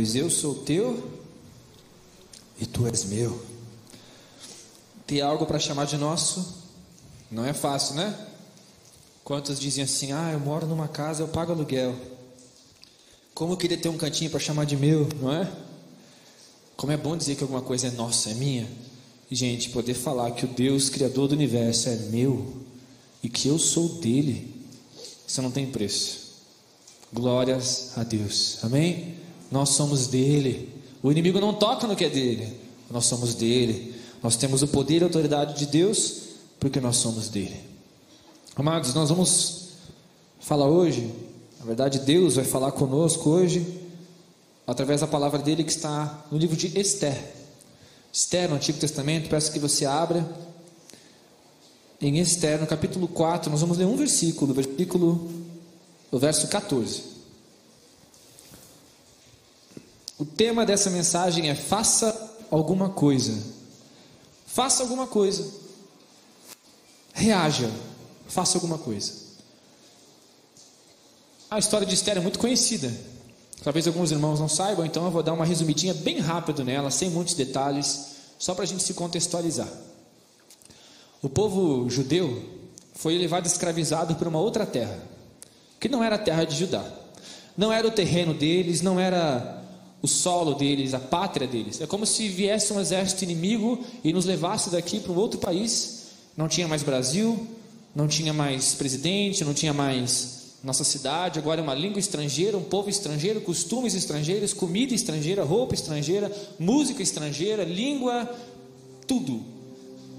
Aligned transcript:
Pois 0.00 0.14
eu 0.14 0.30
sou 0.30 0.54
teu 0.54 1.10
e 2.58 2.64
tu 2.64 2.86
és 2.86 3.04
meu. 3.04 3.38
Ter 5.06 5.20
algo 5.20 5.44
para 5.44 5.58
chamar 5.58 5.84
de 5.84 5.98
nosso 5.98 6.54
não 7.30 7.44
é 7.44 7.52
fácil, 7.52 7.96
né? 7.96 8.18
Quantos 9.22 9.60
dizem 9.60 9.84
assim: 9.84 10.10
ah, 10.12 10.30
eu 10.32 10.40
moro 10.40 10.66
numa 10.66 10.88
casa, 10.88 11.22
eu 11.22 11.28
pago 11.28 11.52
aluguel. 11.52 11.94
Como 13.34 13.52
eu 13.52 13.58
queria 13.58 13.76
ter 13.76 13.90
um 13.90 13.98
cantinho 13.98 14.30
para 14.30 14.40
chamar 14.40 14.64
de 14.64 14.74
meu, 14.74 15.06
não 15.20 15.30
é? 15.30 15.52
Como 16.78 16.90
é 16.90 16.96
bom 16.96 17.14
dizer 17.14 17.36
que 17.36 17.42
alguma 17.42 17.60
coisa 17.60 17.88
é 17.88 17.90
nossa, 17.90 18.30
é 18.30 18.34
minha. 18.34 18.66
Gente, 19.30 19.68
poder 19.68 19.92
falar 19.92 20.30
que 20.30 20.46
o 20.46 20.48
Deus 20.48 20.88
Criador 20.88 21.28
do 21.28 21.34
universo 21.34 21.90
é 21.90 21.96
meu 21.96 22.56
e 23.22 23.28
que 23.28 23.48
eu 23.48 23.58
sou 23.58 23.86
dele, 24.00 24.64
isso 25.28 25.42
não 25.42 25.50
tem 25.50 25.66
preço. 25.66 26.40
Glórias 27.12 27.92
a 27.98 28.02
Deus, 28.02 28.64
amém? 28.64 29.20
Nós 29.50 29.70
somos 29.70 30.06
dele. 30.06 30.68
O 31.02 31.10
inimigo 31.10 31.40
não 31.40 31.54
toca 31.54 31.86
no 31.86 31.96
que 31.96 32.04
é 32.04 32.10
dele, 32.10 32.56
nós 32.90 33.06
somos 33.06 33.34
dele. 33.34 33.94
Nós 34.22 34.36
temos 34.36 34.62
o 34.62 34.68
poder 34.68 34.98
e 34.98 35.02
a 35.02 35.06
autoridade 35.06 35.58
de 35.58 35.66
Deus 35.66 36.30
porque 36.60 36.78
nós 36.78 36.96
somos 36.96 37.28
dele. 37.28 37.58
Amados, 38.54 38.92
nós 38.92 39.08
vamos 39.08 39.68
falar 40.38 40.68
hoje, 40.68 41.10
na 41.58 41.64
verdade, 41.64 42.00
Deus 42.00 42.36
vai 42.36 42.44
falar 42.44 42.72
conosco 42.72 43.30
hoje, 43.30 43.66
através 44.66 45.00
da 45.00 45.06
palavra 45.06 45.38
dele 45.38 45.64
que 45.64 45.70
está 45.70 46.26
no 46.30 46.36
livro 46.36 46.56
de 46.56 46.78
Esther. 46.78 47.16
Esther, 48.12 48.50
no 48.50 48.56
Antigo 48.56 48.78
Testamento, 48.78 49.30
peço 49.30 49.52
que 49.52 49.58
você 49.58 49.86
abra. 49.86 50.28
Em 52.00 52.18
Esther, 52.18 52.60
no 52.60 52.66
capítulo 52.66 53.08
4, 53.08 53.50
nós 53.50 53.60
vamos 53.60 53.78
ler 53.78 53.86
um 53.86 53.96
versículo, 53.96 54.52
versículo, 54.52 55.30
o 56.10 56.18
verso 56.18 56.48
14. 56.48 57.02
O 60.20 60.24
tema 60.26 60.66
dessa 60.66 60.90
mensagem 60.90 61.48
é: 61.48 61.54
faça 61.54 62.36
alguma 62.50 62.90
coisa. 62.90 63.42
Faça 64.46 64.82
alguma 64.82 65.06
coisa. 65.06 65.50
Reaja. 67.14 67.70
Faça 68.28 68.58
alguma 68.58 68.76
coisa. 68.76 69.12
A 71.50 71.58
história 71.58 71.86
de 71.86 71.94
Esther 71.94 72.18
é 72.18 72.20
muito 72.20 72.38
conhecida. 72.38 72.94
Talvez 73.64 73.86
alguns 73.86 74.10
irmãos 74.10 74.38
não 74.38 74.48
saibam, 74.48 74.84
então 74.84 75.06
eu 75.06 75.10
vou 75.10 75.22
dar 75.22 75.32
uma 75.32 75.44
resumidinha 75.44 75.94
bem 75.94 76.18
rápido 76.18 76.62
nela, 76.64 76.90
sem 76.90 77.08
muitos 77.08 77.34
detalhes, 77.34 78.16
só 78.38 78.54
para 78.54 78.64
a 78.64 78.66
gente 78.66 78.82
se 78.82 78.94
contextualizar. 78.94 79.68
O 81.22 81.28
povo 81.28 81.88
judeu 81.88 82.42
foi 82.94 83.16
levado 83.18 83.46
escravizado 83.46 84.14
para 84.14 84.28
uma 84.28 84.38
outra 84.38 84.64
terra, 84.66 84.98
que 85.78 85.88
não 85.88 86.04
era 86.04 86.16
a 86.16 86.18
terra 86.18 86.44
de 86.44 86.56
Judá. 86.56 86.84
Não 87.56 87.72
era 87.72 87.86
o 87.86 87.90
terreno 87.90 88.32
deles, 88.32 88.80
não 88.80 89.00
era 89.00 89.59
o 90.02 90.08
solo 90.08 90.54
deles, 90.54 90.94
a 90.94 90.98
pátria 90.98 91.46
deles. 91.46 91.80
É 91.80 91.86
como 91.86 92.06
se 92.06 92.28
viesse 92.28 92.72
um 92.72 92.80
exército 92.80 93.24
inimigo 93.24 93.78
e 94.02 94.12
nos 94.12 94.24
levasse 94.24 94.70
daqui 94.70 95.00
para 95.00 95.12
um 95.12 95.16
outro 95.16 95.38
país. 95.38 96.06
Não 96.36 96.48
tinha 96.48 96.66
mais 96.66 96.82
Brasil, 96.82 97.46
não 97.94 98.08
tinha 98.08 98.32
mais 98.32 98.74
presidente, 98.74 99.44
não 99.44 99.52
tinha 99.52 99.72
mais 99.72 100.40
nossa 100.62 100.84
cidade. 100.84 101.38
Agora 101.38 101.60
é 101.60 101.62
uma 101.62 101.74
língua 101.74 101.98
estrangeira, 101.98 102.56
um 102.56 102.62
povo 102.62 102.88
estrangeiro, 102.88 103.40
costumes 103.40 103.94
estrangeiros, 103.94 104.52
comida 104.52 104.94
estrangeira, 104.94 105.44
roupa 105.44 105.74
estrangeira, 105.74 106.30
música 106.58 107.02
estrangeira, 107.02 107.64
língua, 107.64 108.30
tudo. 109.06 109.42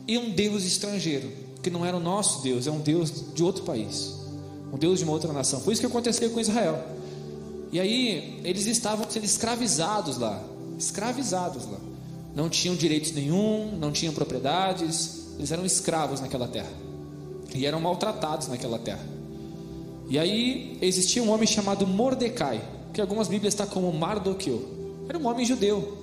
E 0.07 0.17
um 0.17 0.29
Deus 0.29 0.63
estrangeiro, 0.63 1.31
que 1.61 1.69
não 1.69 1.85
era 1.85 1.95
o 1.95 1.99
nosso 1.99 2.41
Deus, 2.41 2.67
é 2.67 2.71
um 2.71 2.79
Deus 2.79 3.33
de 3.33 3.43
outro 3.43 3.63
país, 3.63 4.13
um 4.71 4.77
Deus 4.77 4.99
de 4.99 5.05
uma 5.05 5.13
outra 5.13 5.31
nação. 5.31 5.59
Foi 5.61 5.73
isso 5.73 5.81
que 5.81 5.87
aconteceu 5.87 6.29
com 6.29 6.39
Israel. 6.39 7.00
E 7.71 7.79
aí 7.79 8.39
eles 8.43 8.65
estavam 8.65 9.09
sendo 9.09 9.23
escravizados 9.23 10.17
lá, 10.17 10.43
escravizados 10.77 11.65
lá. 11.65 11.79
Não 12.35 12.49
tinham 12.49 12.75
direitos 12.75 13.11
nenhum, 13.13 13.77
não 13.77 13.91
tinham 13.91 14.13
propriedades, 14.13 15.35
eles 15.37 15.51
eram 15.51 15.65
escravos 15.65 16.19
naquela 16.19 16.47
terra. 16.47 16.71
E 17.53 17.65
eram 17.65 17.79
maltratados 17.79 18.47
naquela 18.47 18.77
terra. 18.77 19.05
E 20.09 20.19
aí 20.19 20.77
existia 20.81 21.23
um 21.23 21.31
homem 21.31 21.47
chamado 21.47 21.87
Mordecai, 21.87 22.61
que 22.93 22.99
algumas 22.99 23.27
Bíblias 23.27 23.53
está 23.53 23.65
como 23.65 23.91
Mardoqueu. 23.93 24.81
Era 25.07 25.17
um 25.17 25.25
homem 25.27 25.45
judeu, 25.45 25.97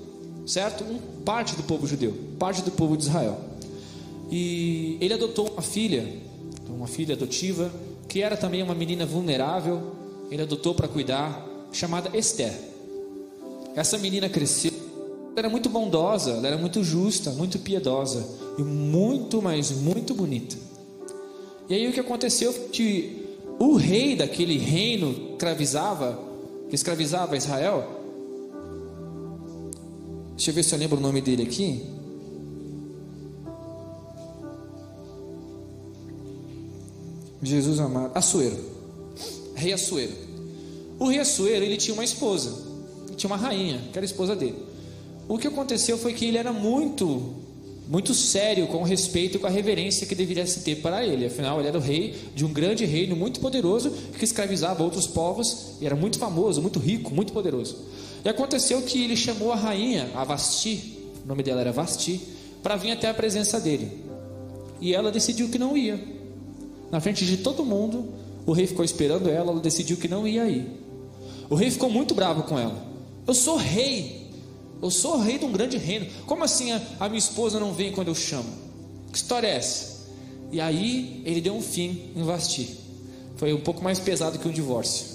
certo? 0.47 0.85
Um, 0.85 0.99
parte 1.23 1.55
do 1.55 1.63
povo 1.63 1.87
judeu, 1.87 2.17
parte 2.39 2.63
do 2.63 2.71
povo 2.71 2.97
de 2.97 3.05
Israel. 3.05 3.39
E 4.31 4.97
ele 5.01 5.15
adotou 5.15 5.51
uma 5.51 5.63
filha, 5.63 6.07
uma 6.69 6.87
filha 6.87 7.15
adotiva, 7.15 7.71
que 8.09 8.23
era 8.23 8.37
também 8.37 8.63
uma 8.63 8.75
menina 8.75 9.05
vulnerável. 9.05 9.93
Ele 10.31 10.43
adotou 10.43 10.75
para 10.75 10.89
cuidar 10.89 11.48
chamada 11.73 12.17
Esther. 12.17 12.53
Essa 13.75 13.99
menina 13.99 14.29
cresceu, 14.29 14.73
ela 15.31 15.39
era 15.39 15.49
muito 15.49 15.69
bondosa, 15.69 16.33
ela 16.33 16.49
era 16.49 16.59
muito 16.59 16.83
justa, 16.83 17.31
muito 17.31 17.59
piedosa 17.59 18.27
e 18.59 18.63
muito, 18.63 19.41
mas 19.41 19.71
muito 19.71 20.15
bonita. 20.15 20.57
E 21.69 21.75
aí 21.75 21.89
o 21.89 21.93
que 21.93 22.01
aconteceu 22.01 22.53
foi 22.53 22.69
que 22.69 23.27
o 23.59 23.77
rei 23.77 24.17
daquele 24.17 24.57
reino 24.57 25.15
que 25.15 25.33
escravizava, 25.33 26.19
que 26.69 26.75
escravizava 26.75 27.37
Israel, 27.37 27.85
deixa 30.35 30.51
eu 30.51 30.55
ver 30.55 30.63
se 30.63 30.75
eu 30.75 30.79
lembro 30.79 30.99
o 30.99 31.01
nome 31.01 31.21
dele 31.21 31.43
aqui. 31.43 31.85
Jesus 37.43 37.79
amado, 37.79 38.11
Assuero, 38.15 38.57
rei 39.55 39.73
Assuero. 39.73 40.28
O 40.99 41.07
rei 41.07 41.21
Assuero, 41.21 41.65
ele 41.65 41.77
tinha 41.77 41.95
uma 41.95 42.05
esposa, 42.05 42.53
tinha 43.17 43.31
uma 43.31 43.37
rainha, 43.37 43.81
que 43.93 43.99
era 43.99 44.05
a 44.05 44.11
esposa 44.11 44.35
dele. 44.35 44.57
O 45.29 45.39
que 45.39 45.47
aconteceu 45.47 45.97
foi 45.97 46.13
que 46.13 46.25
ele 46.25 46.39
era 46.39 46.53
muito, 46.53 47.35
muito 47.87 48.15
sério 48.15 48.67
com 48.67 48.79
o 48.79 48.83
respeito 48.83 49.37
e 49.37 49.41
com 49.41 49.47
a 49.47 49.51
reverência 49.51 50.07
que 50.07 50.15
deveria 50.15 50.47
se 50.47 50.61
ter 50.61 50.77
para 50.77 51.07
ele. 51.07 51.27
Afinal, 51.27 51.59
ele 51.59 51.69
era 51.69 51.79
o 51.79 51.81
rei 51.81 52.15
de 52.35 52.45
um 52.45 52.53
grande 52.53 52.85
reino 52.85 53.15
muito 53.15 53.39
poderoso 53.39 53.91
que 54.19 54.25
escravizava 54.25 54.83
outros 54.83 55.07
povos 55.07 55.75
e 55.81 55.87
era 55.87 55.95
muito 55.95 56.19
famoso, 56.19 56.61
muito 56.61 56.79
rico, 56.79 57.15
muito 57.15 57.33
poderoso. 57.33 57.77
E 58.25 58.29
aconteceu 58.29 58.83
que 58.83 59.05
ele 59.05 59.17
chamou 59.17 59.53
a 59.53 59.57
rainha, 59.57 60.11
a 60.15 60.25
Vasti, 60.25 60.99
o 61.25 61.29
nome 61.29 61.43
dela 61.43 61.61
era 61.61 61.73
Vasti, 61.73 62.21
para 62.63 62.75
vir 62.77 62.91
até 62.91 63.09
a 63.09 63.15
presença 63.15 63.61
dele. 63.61 63.93
E 64.81 64.95
ela 64.95 65.13
decidiu 65.13 65.49
que 65.49 65.59
não 65.59 65.77
ia. 65.77 66.03
Na 66.91 67.01
frente 67.01 67.25
de 67.25 67.37
todo 67.37 67.65
mundo, 67.65 68.13
o 68.47 68.53
rei 68.53 68.67
ficou 68.67 68.85
esperando 68.85 69.29
ela, 69.29 69.53
ela 69.53 69.61
decidiu 69.61 69.97
que 69.97 70.09
não 70.09 70.27
ia 70.27 70.47
ir. 70.49 70.88
O 71.51 71.55
rei 71.55 71.71
ficou 71.71 71.91
muito 71.91 72.15
bravo 72.15 72.43
com 72.43 72.59
ela. 72.59 72.87
Eu 73.27 73.35
sou 73.35 73.57
rei. 73.57 74.29
Eu 74.81 74.91
sou 74.91 75.19
rei 75.19 75.39
de 75.39 75.45
um 75.45 75.53
grande 75.53 75.77
reino. 75.77 76.07
Como 76.27 76.45
assim 76.45 76.73
a, 76.73 76.81
a 77.01 77.09
minha 77.09 77.19
esposa 77.19 77.59
não 77.59 77.73
vem 77.73 77.93
quando 77.93 78.09
eu 78.09 78.15
chamo? 78.15 78.49
Que 79.11 79.19
história 79.19 79.47
é 79.47 79.57
essa? 79.57 79.99
E 80.53 80.61
aí 80.61 81.23
ele 81.25 81.41
deu 81.41 81.55
um 81.55 81.63
fim 81.63 82.11
em 82.15 82.23
Vasti. 82.23 82.79
Foi 83.37 83.53
um 83.53 83.61
pouco 83.61 83.83
mais 83.83 83.99
pesado 83.99 84.39
que 84.39 84.49
um 84.49 84.53
divórcio. 84.53 85.07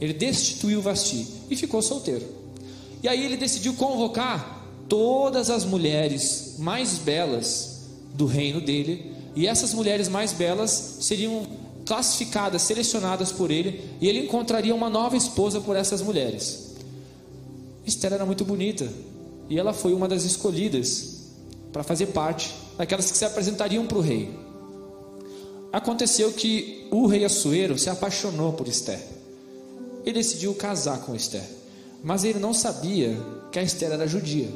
Ele 0.00 0.12
destituiu 0.12 0.82
Vasti 0.82 1.26
e 1.50 1.56
ficou 1.56 1.80
solteiro. 1.82 2.26
E 3.02 3.08
aí 3.08 3.24
ele 3.24 3.36
decidiu 3.36 3.74
convocar 3.74 4.66
todas 4.88 5.50
as 5.50 5.64
mulheres 5.64 6.56
mais 6.58 6.98
belas 6.98 7.82
do 8.14 8.26
reino 8.26 8.60
dele. 8.60 9.12
E 9.34 9.46
essas 9.46 9.74
mulheres 9.74 10.08
mais 10.08 10.32
belas 10.32 10.98
seriam 11.00 11.46
classificadas, 11.86 12.62
selecionadas 12.62 13.30
por 13.30 13.50
ele, 13.50 13.88
e 14.00 14.08
ele 14.08 14.24
encontraria 14.24 14.74
uma 14.74 14.90
nova 14.90 15.16
esposa 15.16 15.60
por 15.60 15.76
essas 15.76 16.02
mulheres. 16.02 16.74
Esther 17.86 18.12
era 18.12 18.26
muito 18.26 18.44
bonita, 18.44 18.92
e 19.48 19.58
ela 19.58 19.72
foi 19.72 19.94
uma 19.94 20.08
das 20.08 20.24
escolhidas 20.24 21.14
para 21.72 21.84
fazer 21.84 22.06
parte 22.06 22.52
daquelas 22.76 23.10
que 23.10 23.16
se 23.16 23.24
apresentariam 23.24 23.86
para 23.86 23.98
o 23.98 24.00
rei. 24.00 24.36
Aconteceu 25.72 26.32
que 26.32 26.88
o 26.90 27.06
rei 27.06 27.24
Assuero 27.24 27.78
se 27.78 27.88
apaixonou 27.88 28.52
por 28.52 28.66
Esther. 28.66 29.00
Ele 30.04 30.18
decidiu 30.18 30.54
casar 30.54 31.00
com 31.00 31.14
Esther, 31.14 31.44
mas 32.02 32.24
ele 32.24 32.40
não 32.40 32.52
sabia 32.52 33.16
que 33.52 33.58
a 33.58 33.62
Esther 33.62 33.92
era 33.92 34.06
judia. 34.06 34.48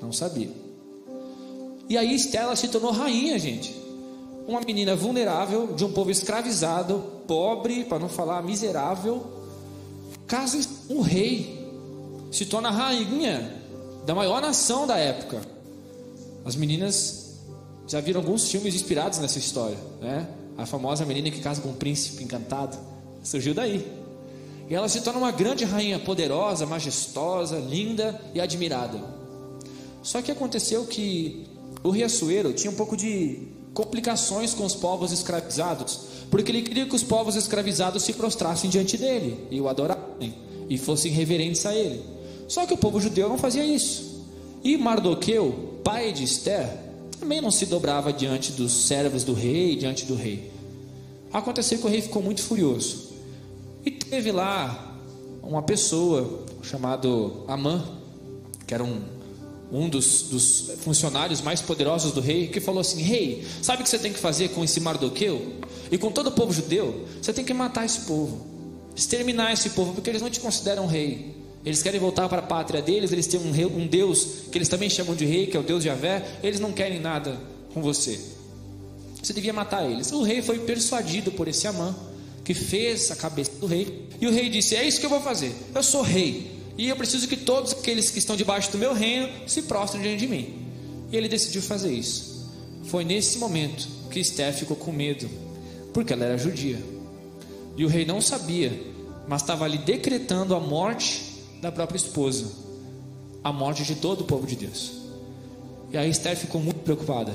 Não 0.00 0.12
sabia. 0.12 0.50
E 1.88 1.96
aí 1.96 2.14
Esther 2.14 2.54
se 2.56 2.68
tornou 2.68 2.90
rainha, 2.90 3.38
gente 3.38 3.81
uma 4.46 4.60
menina 4.60 4.94
vulnerável, 4.96 5.74
de 5.74 5.84
um 5.84 5.92
povo 5.92 6.10
escravizado, 6.10 7.02
pobre, 7.26 7.84
para 7.84 7.98
não 7.98 8.08
falar 8.08 8.42
miserável, 8.42 9.24
casa 10.26 10.58
um 10.88 11.00
rei, 11.00 11.58
se 12.30 12.46
torna 12.46 12.70
rainha 12.70 13.62
da 14.06 14.14
maior 14.14 14.40
nação 14.40 14.86
da 14.86 14.96
época. 14.96 15.40
As 16.44 16.56
meninas 16.56 17.22
Já 17.86 18.00
viram 18.00 18.20
alguns 18.20 18.50
filmes 18.50 18.74
inspirados 18.74 19.18
nessa 19.18 19.38
história, 19.38 19.76
né? 20.00 20.26
A 20.56 20.64
famosa 20.64 21.04
menina 21.04 21.30
que 21.30 21.40
casa 21.40 21.60
com 21.60 21.70
um 21.70 21.74
príncipe 21.74 22.22
encantado 22.22 22.78
surgiu 23.22 23.54
daí. 23.54 23.86
E 24.68 24.74
ela 24.74 24.88
se 24.88 25.00
torna 25.00 25.18
uma 25.18 25.32
grande 25.32 25.64
rainha 25.64 25.98
poderosa, 25.98 26.64
majestosa, 26.64 27.58
linda 27.58 28.18
e 28.34 28.40
admirada. 28.40 28.98
Só 30.02 30.22
que 30.22 30.30
aconteceu 30.30 30.86
que 30.86 31.46
o 31.82 31.90
rei 31.90 32.04
Assuero 32.04 32.52
tinha 32.52 32.70
um 32.70 32.74
pouco 32.76 32.96
de 32.96 33.48
complicações 33.74 34.54
com 34.54 34.64
os 34.64 34.74
povos 34.74 35.12
escravizados, 35.12 36.00
porque 36.30 36.50
ele 36.50 36.62
queria 36.62 36.86
que 36.86 36.94
os 36.94 37.02
povos 37.02 37.36
escravizados 37.36 38.02
se 38.02 38.12
prostrassem 38.12 38.68
diante 38.68 38.96
dele 38.96 39.46
e 39.50 39.60
o 39.60 39.68
adorassem 39.68 40.34
e 40.68 40.78
fossem 40.78 41.12
reverentes 41.12 41.64
a 41.66 41.74
ele. 41.74 42.02
Só 42.48 42.66
que 42.66 42.74
o 42.74 42.78
povo 42.78 43.00
judeu 43.00 43.28
não 43.28 43.38
fazia 43.38 43.64
isso. 43.64 44.24
E 44.62 44.76
Mardoqueu, 44.76 45.80
pai 45.82 46.12
de 46.12 46.24
Esther, 46.24 46.68
também 47.18 47.40
não 47.40 47.50
se 47.50 47.66
dobrava 47.66 48.12
diante 48.12 48.52
dos 48.52 48.72
servos 48.72 49.24
do 49.24 49.32
rei, 49.32 49.76
diante 49.76 50.04
do 50.04 50.14
rei. 50.14 50.50
Aconteceu 51.32 51.78
que 51.78 51.86
o 51.86 51.90
rei 51.90 52.02
ficou 52.02 52.22
muito 52.22 52.42
furioso. 52.42 53.12
E 53.84 53.90
teve 53.90 54.30
lá 54.30 54.98
uma 55.42 55.62
pessoa 55.62 56.44
chamado 56.62 57.44
Amã, 57.48 57.84
que 58.66 58.74
era 58.74 58.84
um 58.84 59.00
um 59.72 59.88
dos, 59.88 60.22
dos, 60.24 60.70
funcionários 60.82 61.40
mais 61.40 61.62
poderosos 61.62 62.12
do 62.12 62.20
rei, 62.20 62.48
que 62.48 62.60
falou 62.60 62.82
assim: 62.82 63.00
Rei, 63.00 63.42
sabe 63.62 63.80
o 63.80 63.84
que 63.84 63.90
você 63.90 63.98
tem 63.98 64.12
que 64.12 64.18
fazer 64.18 64.50
com 64.50 64.62
esse 64.62 64.78
Mardoqueu 64.78 65.54
e 65.90 65.96
com 65.96 66.12
todo 66.12 66.26
o 66.26 66.32
povo 66.32 66.52
judeu? 66.52 67.06
Você 67.20 67.32
tem 67.32 67.44
que 67.44 67.54
matar 67.54 67.86
esse 67.86 68.02
povo, 68.02 68.46
exterminar 68.94 69.52
esse 69.52 69.70
povo, 69.70 69.94
porque 69.94 70.10
eles 70.10 70.20
não 70.20 70.28
te 70.28 70.40
consideram 70.40 70.86
rei. 70.86 71.34
Eles 71.64 71.82
querem 71.82 71.98
voltar 71.98 72.28
para 72.28 72.40
a 72.40 72.42
pátria 72.42 72.82
deles, 72.82 73.12
eles 73.12 73.26
têm 73.26 73.40
um, 73.40 73.52
rei, 73.52 73.64
um 73.64 73.86
Deus 73.86 74.26
que 74.50 74.58
eles 74.58 74.68
também 74.68 74.90
chamam 74.90 75.14
de 75.14 75.24
rei, 75.24 75.46
que 75.46 75.56
é 75.56 75.60
o 75.60 75.62
Deus 75.62 75.82
de 75.82 75.88
Javé, 75.88 76.38
eles 76.42 76.60
não 76.60 76.72
querem 76.72 77.00
nada 77.00 77.40
com 77.72 77.80
você. 77.80 78.20
Você 79.22 79.32
devia 79.32 79.52
matar 79.52 79.88
eles. 79.88 80.10
O 80.12 80.22
rei 80.22 80.42
foi 80.42 80.58
persuadido 80.58 81.30
por 81.30 81.46
esse 81.48 81.66
Amã, 81.66 81.94
que 82.44 82.52
fez 82.52 83.10
a 83.12 83.16
cabeça 83.16 83.52
do 83.60 83.66
rei, 83.66 84.08
e 84.20 84.26
o 84.26 84.32
rei 84.32 84.50
disse: 84.50 84.74
É 84.74 84.86
isso 84.86 84.98
que 84.98 85.06
eu 85.06 85.10
vou 85.10 85.20
fazer. 85.20 85.54
Eu 85.72 85.82
sou 85.82 86.02
rei, 86.02 86.61
e 86.76 86.88
eu 86.88 86.96
preciso 86.96 87.28
que 87.28 87.36
todos 87.36 87.72
aqueles 87.72 88.10
que 88.10 88.18
estão 88.18 88.36
debaixo 88.36 88.72
do 88.72 88.78
meu 88.78 88.94
reino 88.94 89.28
se 89.46 89.62
prostrem 89.62 90.02
diante 90.02 90.20
de 90.20 90.26
mim. 90.26 90.66
E 91.10 91.16
ele 91.16 91.28
decidiu 91.28 91.60
fazer 91.60 91.92
isso. 91.92 92.50
Foi 92.84 93.04
nesse 93.04 93.38
momento 93.38 93.86
que 94.10 94.20
Esther 94.20 94.52
ficou 94.54 94.76
com 94.76 94.90
medo, 94.90 95.28
porque 95.92 96.12
ela 96.12 96.24
era 96.24 96.38
judia. 96.38 96.82
E 97.76 97.84
o 97.84 97.88
rei 97.88 98.04
não 98.04 98.20
sabia, 98.20 98.72
mas 99.28 99.42
estava 99.42 99.64
ali 99.64 99.78
decretando 99.78 100.54
a 100.54 100.60
morte 100.60 101.22
da 101.60 101.70
própria 101.70 101.96
esposa, 101.96 102.46
a 103.44 103.52
morte 103.52 103.84
de 103.84 103.94
todo 103.94 104.22
o 104.22 104.24
povo 104.24 104.46
de 104.46 104.56
Deus. 104.56 104.92
E 105.92 105.98
aí 105.98 106.10
Esther 106.10 106.36
ficou 106.36 106.60
muito 106.60 106.80
preocupada. 106.80 107.34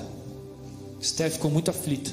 Esther 1.00 1.32
ficou 1.32 1.52
muito 1.52 1.70
aflita. 1.70 2.12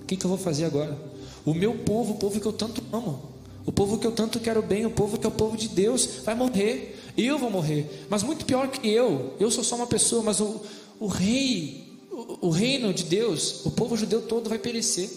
O 0.00 0.04
que, 0.04 0.16
que 0.16 0.24
eu 0.24 0.28
vou 0.28 0.38
fazer 0.38 0.64
agora? 0.64 0.96
O 1.44 1.52
meu 1.52 1.74
povo, 1.74 2.14
o 2.14 2.16
povo 2.16 2.40
que 2.40 2.46
eu 2.46 2.52
tanto 2.52 2.82
amo, 2.92 3.31
o 3.64 3.72
povo 3.72 3.98
que 3.98 4.06
eu 4.06 4.12
tanto 4.12 4.40
quero 4.40 4.62
bem, 4.62 4.84
o 4.86 4.90
povo 4.90 5.18
que 5.18 5.26
é 5.26 5.28
o 5.28 5.32
povo 5.32 5.56
de 5.56 5.68
Deus, 5.68 6.20
vai 6.24 6.34
morrer. 6.34 6.98
Eu 7.16 7.38
vou 7.38 7.50
morrer. 7.50 8.06
Mas 8.08 8.22
muito 8.22 8.44
pior 8.44 8.68
que 8.68 8.88
eu. 8.88 9.34
Eu 9.38 9.50
sou 9.50 9.62
só 9.62 9.76
uma 9.76 9.86
pessoa, 9.86 10.22
mas 10.22 10.40
o, 10.40 10.60
o 10.98 11.06
rei, 11.06 11.98
o, 12.10 12.48
o 12.48 12.50
reino 12.50 12.92
de 12.92 13.04
Deus, 13.04 13.64
o 13.64 13.70
povo 13.70 13.96
judeu 13.96 14.22
todo 14.22 14.48
vai 14.48 14.58
perecer. 14.58 15.10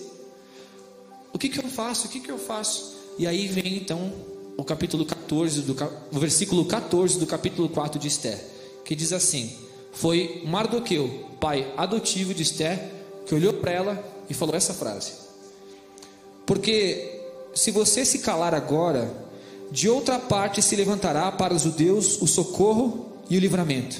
O 1.34 1.40
que, 1.40 1.50
que 1.50 1.60
eu 1.60 1.68
faço? 1.68 2.08
O 2.08 2.10
que, 2.10 2.20
que 2.20 2.32
eu 2.32 2.38
faço? 2.38 2.96
E 3.18 3.26
aí 3.26 3.48
vem 3.48 3.78
então 3.78 4.14
o 4.58 4.64
capítulo 4.64 5.06
14, 5.06 5.62
do, 5.62 5.76
o 6.12 6.20
versículo 6.20 6.66
14 6.66 7.20
do 7.20 7.26
capítulo 7.26 7.68
4 7.68 8.00
de 8.00 8.08
Esther, 8.08 8.40
que 8.84 8.96
diz 8.96 9.12
assim: 9.12 9.54
Foi 9.92 10.44
Mardoqueu, 10.46 11.26
pai 11.40 11.74
adotivo 11.76 12.34
de 12.34 12.44
Esther, 12.44 12.92
que 13.26 13.34
olhou 13.34 13.54
para 13.54 13.72
ela 13.72 14.16
e 14.30 14.34
falou 14.34 14.56
essa 14.56 14.74
frase. 14.74 15.14
Porque 16.46 17.15
se 17.56 17.72
você 17.72 18.04
se 18.04 18.20
calar 18.20 18.54
agora, 18.54 19.10
de 19.72 19.88
outra 19.88 20.20
parte 20.20 20.62
se 20.62 20.76
levantará 20.76 21.32
para 21.32 21.54
os 21.54 21.62
judeus 21.62 22.22
o 22.22 22.28
socorro 22.28 23.06
e 23.30 23.38
o 23.38 23.40
livramento. 23.40 23.96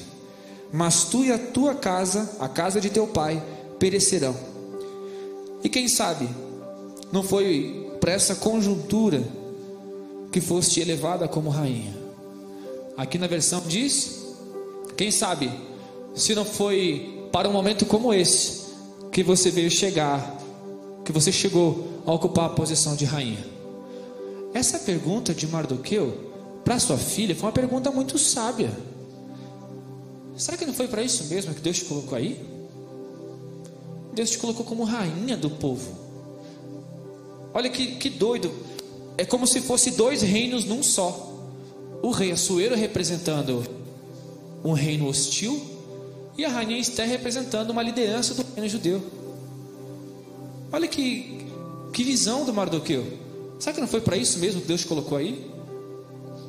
Mas 0.70 1.04
tu 1.04 1.24
e 1.24 1.32
a 1.32 1.38
tua 1.38 1.74
casa, 1.74 2.36
a 2.38 2.48
casa 2.48 2.80
de 2.80 2.90
teu 2.90 3.06
pai, 3.06 3.42
perecerão. 3.78 4.36
E 5.64 5.70
quem 5.70 5.88
sabe, 5.88 6.28
não 7.10 7.22
foi 7.22 7.96
para 7.98 8.12
essa 8.12 8.34
conjuntura 8.34 9.24
que 10.30 10.40
foste 10.40 10.80
elevada 10.80 11.26
como 11.26 11.48
rainha. 11.48 11.96
Aqui 12.94 13.16
na 13.16 13.26
versão 13.26 13.62
diz: 13.66 14.22
quem 14.98 15.10
sabe, 15.10 15.50
se 16.14 16.34
não 16.34 16.44
foi 16.44 17.26
para 17.32 17.48
um 17.48 17.52
momento 17.52 17.86
como 17.86 18.12
esse 18.12 18.66
que 19.10 19.22
você 19.22 19.50
veio 19.50 19.70
chegar, 19.70 20.38
que 21.04 21.12
você 21.12 21.32
chegou 21.32 21.95
a 22.06 22.12
ocupar 22.12 22.46
a 22.46 22.50
posição 22.50 22.96
de 22.96 23.04
rainha? 23.04 23.44
Essa 24.54 24.78
pergunta 24.78 25.34
de 25.34 25.46
Mardoqueu 25.46 26.32
para 26.64 26.78
sua 26.78 26.96
filha 26.96 27.34
foi 27.34 27.46
uma 27.46 27.52
pergunta 27.52 27.90
muito 27.90 28.18
sábia. 28.18 28.70
Será 30.36 30.56
que 30.56 30.64
não 30.64 30.74
foi 30.74 30.88
para 30.88 31.02
isso 31.02 31.24
mesmo 31.24 31.54
que 31.54 31.60
Deus 31.60 31.78
te 31.78 31.84
colocou 31.84 32.16
aí? 32.16 32.40
Deus 34.14 34.30
te 34.30 34.38
colocou 34.38 34.64
como 34.64 34.84
rainha 34.84 35.36
do 35.36 35.50
povo. 35.50 35.92
Olha 37.52 37.68
que, 37.68 37.96
que 37.96 38.08
doido. 38.08 38.50
É 39.18 39.24
como 39.24 39.46
se 39.46 39.60
fosse 39.60 39.92
dois 39.92 40.22
reinos 40.22 40.64
num 40.64 40.82
só. 40.82 41.34
O 42.02 42.10
rei 42.10 42.32
Assuero 42.32 42.74
representando 42.74 43.64
um 44.64 44.72
reino 44.72 45.06
hostil 45.08 45.60
e 46.36 46.44
a 46.44 46.48
rainha 46.48 46.78
Esther 46.78 47.08
representando 47.08 47.70
uma 47.70 47.82
liderança 47.82 48.34
do 48.34 48.44
reino 48.54 48.68
judeu. 48.68 49.02
Olha 50.72 50.86
que, 50.88 51.45
que 51.96 52.04
visão 52.04 52.44
do 52.44 52.52
Mardoqueu. 52.52 53.10
Será 53.58 53.72
que 53.72 53.80
não 53.80 53.88
foi 53.88 54.02
para 54.02 54.18
isso 54.18 54.38
mesmo 54.38 54.60
que 54.60 54.66
Deus 54.66 54.84
colocou 54.84 55.16
aí? 55.16 55.50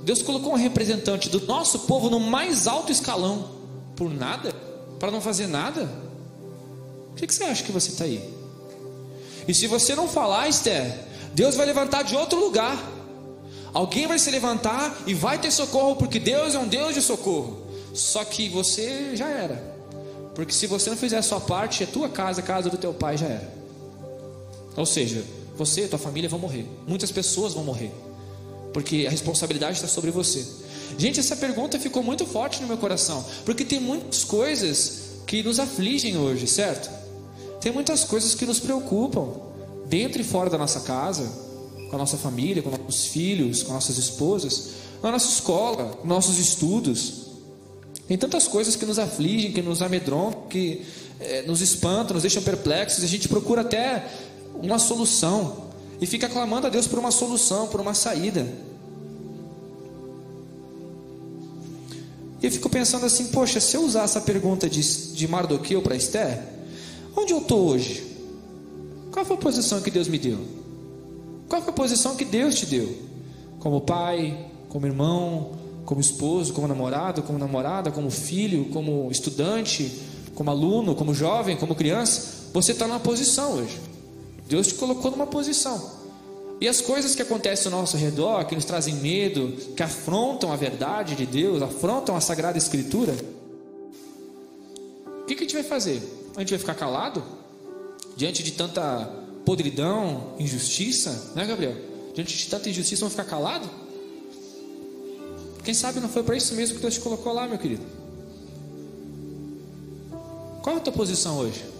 Deus 0.03 0.21
colocou 0.21 0.51
um 0.51 0.57
representante 0.57 1.29
do 1.29 1.39
nosso 1.47 1.79
povo 1.79 2.09
no 2.09 2.19
mais 2.19 2.67
alto 2.67 2.91
escalão. 2.91 3.51
Por 3.95 4.13
nada? 4.13 4.51
Para 4.99 5.09
não 5.09 5.21
fazer 5.21 5.47
nada? 5.47 5.89
Por 7.07 7.15
que, 7.15 7.27
que 7.27 7.33
você 7.33 7.45
acha 7.45 7.63
que 7.63 7.71
você 7.71 7.91
está 7.91 8.03
aí? 8.03 8.29
E 9.47 9.53
se 9.53 9.67
você 9.67 9.95
não 9.95 10.09
falar, 10.09 10.49
Esther, 10.49 10.93
Deus 11.33 11.55
vai 11.55 11.65
levantar 11.65 12.03
de 12.03 12.13
outro 12.13 12.37
lugar. 12.37 12.77
Alguém 13.73 14.05
vai 14.05 14.19
se 14.19 14.29
levantar 14.29 14.97
e 15.07 15.13
vai 15.13 15.39
ter 15.39 15.51
socorro, 15.51 15.95
porque 15.95 16.19
Deus 16.19 16.55
é 16.55 16.59
um 16.59 16.67
Deus 16.67 16.93
de 16.93 17.01
socorro. 17.01 17.65
Só 17.93 18.25
que 18.25 18.49
você 18.49 19.15
já 19.15 19.29
era. 19.29 19.77
Porque 20.35 20.51
se 20.51 20.67
você 20.67 20.89
não 20.89 20.97
fizer 20.97 21.19
a 21.19 21.23
sua 21.23 21.39
parte, 21.39 21.85
a 21.85 21.87
tua 21.87 22.09
casa, 22.09 22.41
a 22.41 22.43
casa 22.43 22.69
do 22.69 22.77
teu 22.77 22.93
pai 22.93 23.17
já 23.17 23.27
era. 23.27 23.55
Ou 24.75 24.85
seja, 24.85 25.36
você 25.57 25.85
e 25.85 25.87
tua 25.87 25.99
família 25.99 26.29
vão 26.29 26.39
morrer. 26.39 26.65
Muitas 26.87 27.11
pessoas 27.11 27.53
vão 27.53 27.63
morrer. 27.63 27.91
Porque 28.73 29.05
a 29.07 29.09
responsabilidade 29.09 29.77
está 29.77 29.87
sobre 29.87 30.11
você. 30.11 30.45
Gente, 30.97 31.19
essa 31.19 31.35
pergunta 31.35 31.79
ficou 31.79 32.03
muito 32.03 32.25
forte 32.25 32.61
no 32.61 32.67
meu 32.67 32.77
coração. 32.77 33.25
Porque 33.43 33.65
tem 33.65 33.79
muitas 33.79 34.23
coisas 34.23 34.99
que 35.25 35.43
nos 35.43 35.59
afligem 35.59 36.17
hoje, 36.17 36.47
certo? 36.47 36.89
Tem 37.59 37.71
muitas 37.71 38.03
coisas 38.03 38.35
que 38.35 38.45
nos 38.45 38.59
preocupam. 38.59 39.45
Dentro 39.87 40.21
e 40.21 40.23
fora 40.23 40.49
da 40.49 40.57
nossa 40.57 40.81
casa, 40.81 41.23
com 41.89 41.95
a 41.95 41.99
nossa 41.99 42.17
família, 42.17 42.61
com 42.61 42.69
nossos 42.69 43.05
filhos, 43.05 43.63
com 43.63 43.73
nossas 43.73 43.97
esposas, 43.97 44.71
na 45.01 45.11
nossa 45.11 45.29
escola, 45.29 45.97
nossos 46.03 46.37
estudos. 46.37 47.27
Tem 48.07 48.17
tantas 48.17 48.47
coisas 48.47 48.75
que 48.75 48.85
nos 48.85 48.99
afligem, 48.99 49.51
que 49.51 49.61
nos 49.61 49.81
amedrontam, 49.81 50.43
que 50.49 50.85
é, 51.19 51.43
nos 51.43 51.61
espantam, 51.61 52.13
nos 52.13 52.23
deixam 52.23 52.43
perplexos. 52.43 53.03
A 53.03 53.07
gente 53.07 53.27
procura 53.27 53.61
até 53.61 54.07
uma 54.55 54.79
solução 54.79 55.67
e 55.99 56.05
fica 56.05 56.29
clamando 56.29 56.67
a 56.67 56.69
Deus 56.69 56.87
por 56.87 56.99
uma 56.99 57.11
solução, 57.11 57.67
por 57.67 57.81
uma 57.81 57.93
saída. 57.93 58.47
E 62.41 62.45
eu 62.45 62.51
fico 62.51 62.69
pensando 62.69 63.05
assim, 63.05 63.27
poxa, 63.27 63.59
se 63.59 63.75
eu 63.75 63.83
usar 63.83 64.03
essa 64.03 64.21
pergunta 64.21 64.69
de, 64.69 64.81
de 65.13 65.27
Mardoqueu 65.27 65.81
para 65.81 65.95
Esther, 65.95 66.41
onde 67.15 67.33
eu 67.33 67.39
estou 67.39 67.67
hoje? 67.67 68.05
Qual 69.11 69.25
foi 69.25 69.35
a 69.35 69.39
posição 69.39 69.81
que 69.81 69.89
Deus 69.89 70.07
me 70.07 70.19
deu? 70.19 70.39
Qual 71.49 71.61
foi 71.61 71.71
a 71.71 71.73
posição 71.73 72.15
que 72.15 72.25
Deus 72.25 72.55
te 72.55 72.67
deu? 72.67 72.95
Como 73.59 73.81
pai, 73.81 74.51
como 74.69 74.85
irmão, 74.85 75.57
como 75.85 75.99
esposo, 75.99 76.53
como 76.53 76.67
namorado, 76.67 77.23
como 77.23 77.39
namorada, 77.39 77.89
como 77.91 78.11
filho, 78.11 78.65
como 78.65 79.09
estudante, 79.09 79.99
como 80.35 80.51
aluno, 80.51 80.93
como 80.93 81.15
jovem, 81.15 81.57
como 81.57 81.73
criança, 81.73 82.49
você 82.53 82.73
está 82.73 82.85
numa 82.85 82.99
posição 82.99 83.53
hoje. 83.53 83.79
Deus 84.47 84.67
te 84.67 84.75
colocou 84.75 85.11
numa 85.11 85.27
posição. 85.27 85.97
E 86.59 86.67
as 86.67 86.81
coisas 86.81 87.13
que 87.13 87.21
acontecem 87.21 87.71
ao 87.71 87.79
nosso 87.79 87.97
redor, 87.97 88.45
que 88.45 88.55
nos 88.55 88.65
trazem 88.65 88.95
medo, 88.95 89.53
que 89.75 89.83
afrontam 89.83 90.51
a 90.51 90.55
verdade 90.55 91.15
de 91.15 91.25
Deus, 91.25 91.61
afrontam 91.61 92.15
a 92.15 92.21
Sagrada 92.21 92.57
Escritura, 92.57 93.15
o 95.21 95.25
que, 95.27 95.35
que 95.35 95.43
a 95.43 95.47
gente 95.47 95.53
vai 95.53 95.63
fazer? 95.63 96.01
A 96.35 96.39
gente 96.39 96.49
vai 96.49 96.59
ficar 96.59 96.73
calado? 96.73 97.23
Diante 98.15 98.41
de 98.41 98.53
tanta 98.53 99.11
podridão, 99.45 100.33
injustiça, 100.39 101.31
né, 101.35 101.45
Gabriel? 101.45 101.75
Diante 102.15 102.35
de 102.35 102.47
tanta 102.47 102.69
injustiça, 102.69 103.01
vamos 103.01 103.13
ficar 103.13 103.25
calado? 103.25 103.69
Quem 105.63 105.73
sabe 105.73 105.99
não 105.99 106.09
foi 106.09 106.23
para 106.23 106.35
isso 106.35 106.55
mesmo 106.55 106.77
que 106.77 106.81
Deus 106.81 106.93
te 106.95 107.01
colocou 107.01 107.33
lá, 107.33 107.45
meu 107.45 107.57
querido? 107.57 107.83
Qual 110.63 110.77
é 110.77 110.79
a 110.79 110.81
tua 110.81 110.93
posição 110.93 111.37
hoje? 111.37 111.76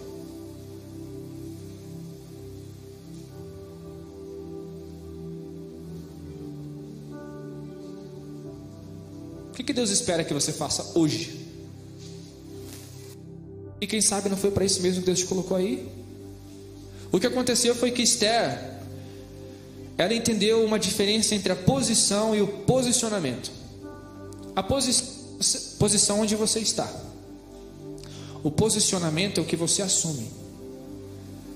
Que, 9.58 9.64
que 9.64 9.72
Deus 9.72 9.90
espera 9.90 10.22
que 10.22 10.32
você 10.32 10.52
faça 10.52 10.92
hoje? 10.94 11.36
E 13.80 13.88
quem 13.88 14.00
sabe 14.00 14.28
não 14.28 14.36
foi 14.36 14.52
para 14.52 14.64
isso 14.64 14.80
mesmo 14.80 15.00
que 15.00 15.06
Deus 15.06 15.18
te 15.18 15.26
colocou 15.26 15.56
aí? 15.56 15.88
O 17.10 17.18
que 17.18 17.26
aconteceu 17.26 17.74
foi 17.74 17.90
que 17.90 18.00
Esther, 18.00 18.78
ela 19.96 20.14
entendeu 20.14 20.64
uma 20.64 20.78
diferença 20.78 21.34
entre 21.34 21.52
a 21.52 21.56
posição 21.56 22.36
e 22.36 22.40
o 22.40 22.46
posicionamento. 22.46 23.50
A 24.54 24.62
posi 24.62 25.18
posição 25.78 26.20
onde 26.20 26.36
você 26.36 26.60
está. 26.60 26.88
O 28.44 28.52
posicionamento 28.52 29.38
é 29.38 29.40
o 29.40 29.44
que 29.44 29.56
você 29.56 29.82
assume. 29.82 30.30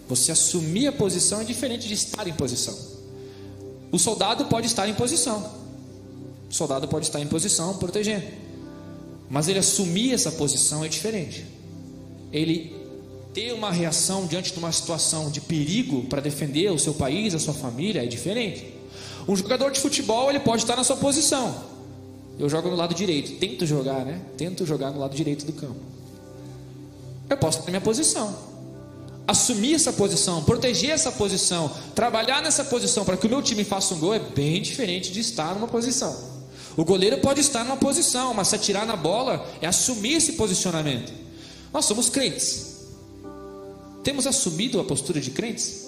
Você 0.09 0.33
assumir 0.33 0.89
a 0.89 0.93
posição 0.93 1.41
é 1.41 1.45
diferente 1.45 1.87
de 1.87 1.95
estar 1.95 2.27
em 2.27 2.33
posição. 2.33 2.77
O 3.93 3.99
soldado 3.99 4.47
pode 4.47 4.67
estar 4.67 4.89
em 4.89 4.95
posição. 4.95 5.62
O 6.53 6.55
soldado 6.55 6.87
pode 6.87 7.07
estar 7.07 7.19
em 7.19 7.27
posição 7.27 7.79
protegendo. 7.79 8.27
Mas 9.31 9.49
ele 9.49 9.59
assumir 9.59 10.13
essa 10.13 10.31
posição 10.31 10.85
é 10.85 10.89
diferente. 10.89 11.47
Ele 12.31 12.77
ter 13.33 13.55
uma 13.55 13.73
reação 13.73 14.27
diante 14.27 14.53
de 14.53 14.59
uma 14.59 14.71
situação 14.71 15.31
de 15.31 15.41
perigo 15.41 16.03
para 16.03 16.21
defender 16.21 16.71
o 16.71 16.79
seu 16.79 16.93
país, 16.93 17.35
a 17.35 17.39
sua 17.39 17.55
família 17.55 18.03
é 18.03 18.07
diferente. 18.07 18.67
Um 19.27 19.35
jogador 19.35 19.71
de 19.71 19.81
futebol, 19.81 20.29
ele 20.29 20.41
pode 20.41 20.63
estar 20.63 20.77
na 20.77 20.85
sua 20.85 20.97
posição. 20.97 21.73
Eu 22.39 22.51
jogo 22.51 22.69
no 22.69 22.77
lado 22.77 22.95
direito, 22.95 23.39
tento 23.39 23.65
jogar, 23.65 24.05
né? 24.05 24.21
Tento 24.37 24.67
jogar 24.67 24.91
no 24.91 25.01
lado 25.01 25.17
direito 25.17 25.47
do 25.47 25.55
campo. 25.55 25.81
Eu 27.31 27.39
posso 27.39 27.61
estar 27.61 27.73
na 27.73 27.79
minha 27.79 27.81
posição 27.81 28.53
assumir 29.27 29.75
essa 29.75 29.93
posição, 29.93 30.43
proteger 30.43 30.91
essa 30.91 31.11
posição, 31.13 31.71
trabalhar 31.95 32.43
nessa 32.43 32.65
posição 32.65 33.05
para 33.05 33.17
que 33.17 33.27
o 33.27 33.31
meu 33.31 33.41
time 33.41 33.65
faça 33.65 33.95
um 33.95 33.99
gol 33.99 34.13
é 34.13 34.19
bem 34.19 34.61
diferente 34.61 35.11
de 35.13 35.21
estar 35.21 35.55
numa 35.55 35.69
posição. 35.69 36.32
O 36.77 36.85
goleiro 36.85 37.19
pode 37.19 37.41
estar 37.41 37.65
numa 37.65 37.77
posição, 37.77 38.33
mas 38.33 38.49
se 38.49 38.57
atirar 38.57 38.87
na 38.87 38.97
bola 38.97 39.47
é 39.61 39.67
assumir 39.67 40.15
esse 40.15 40.33
posicionamento. 40.33 41.13
Nós 41.73 41.85
somos 41.85 42.09
crentes. 42.09 42.73
Temos 44.03 44.27
assumido 44.27 44.81
a 44.81 44.85
postura 44.85 45.21
de 45.21 45.31
crentes? 45.31 45.87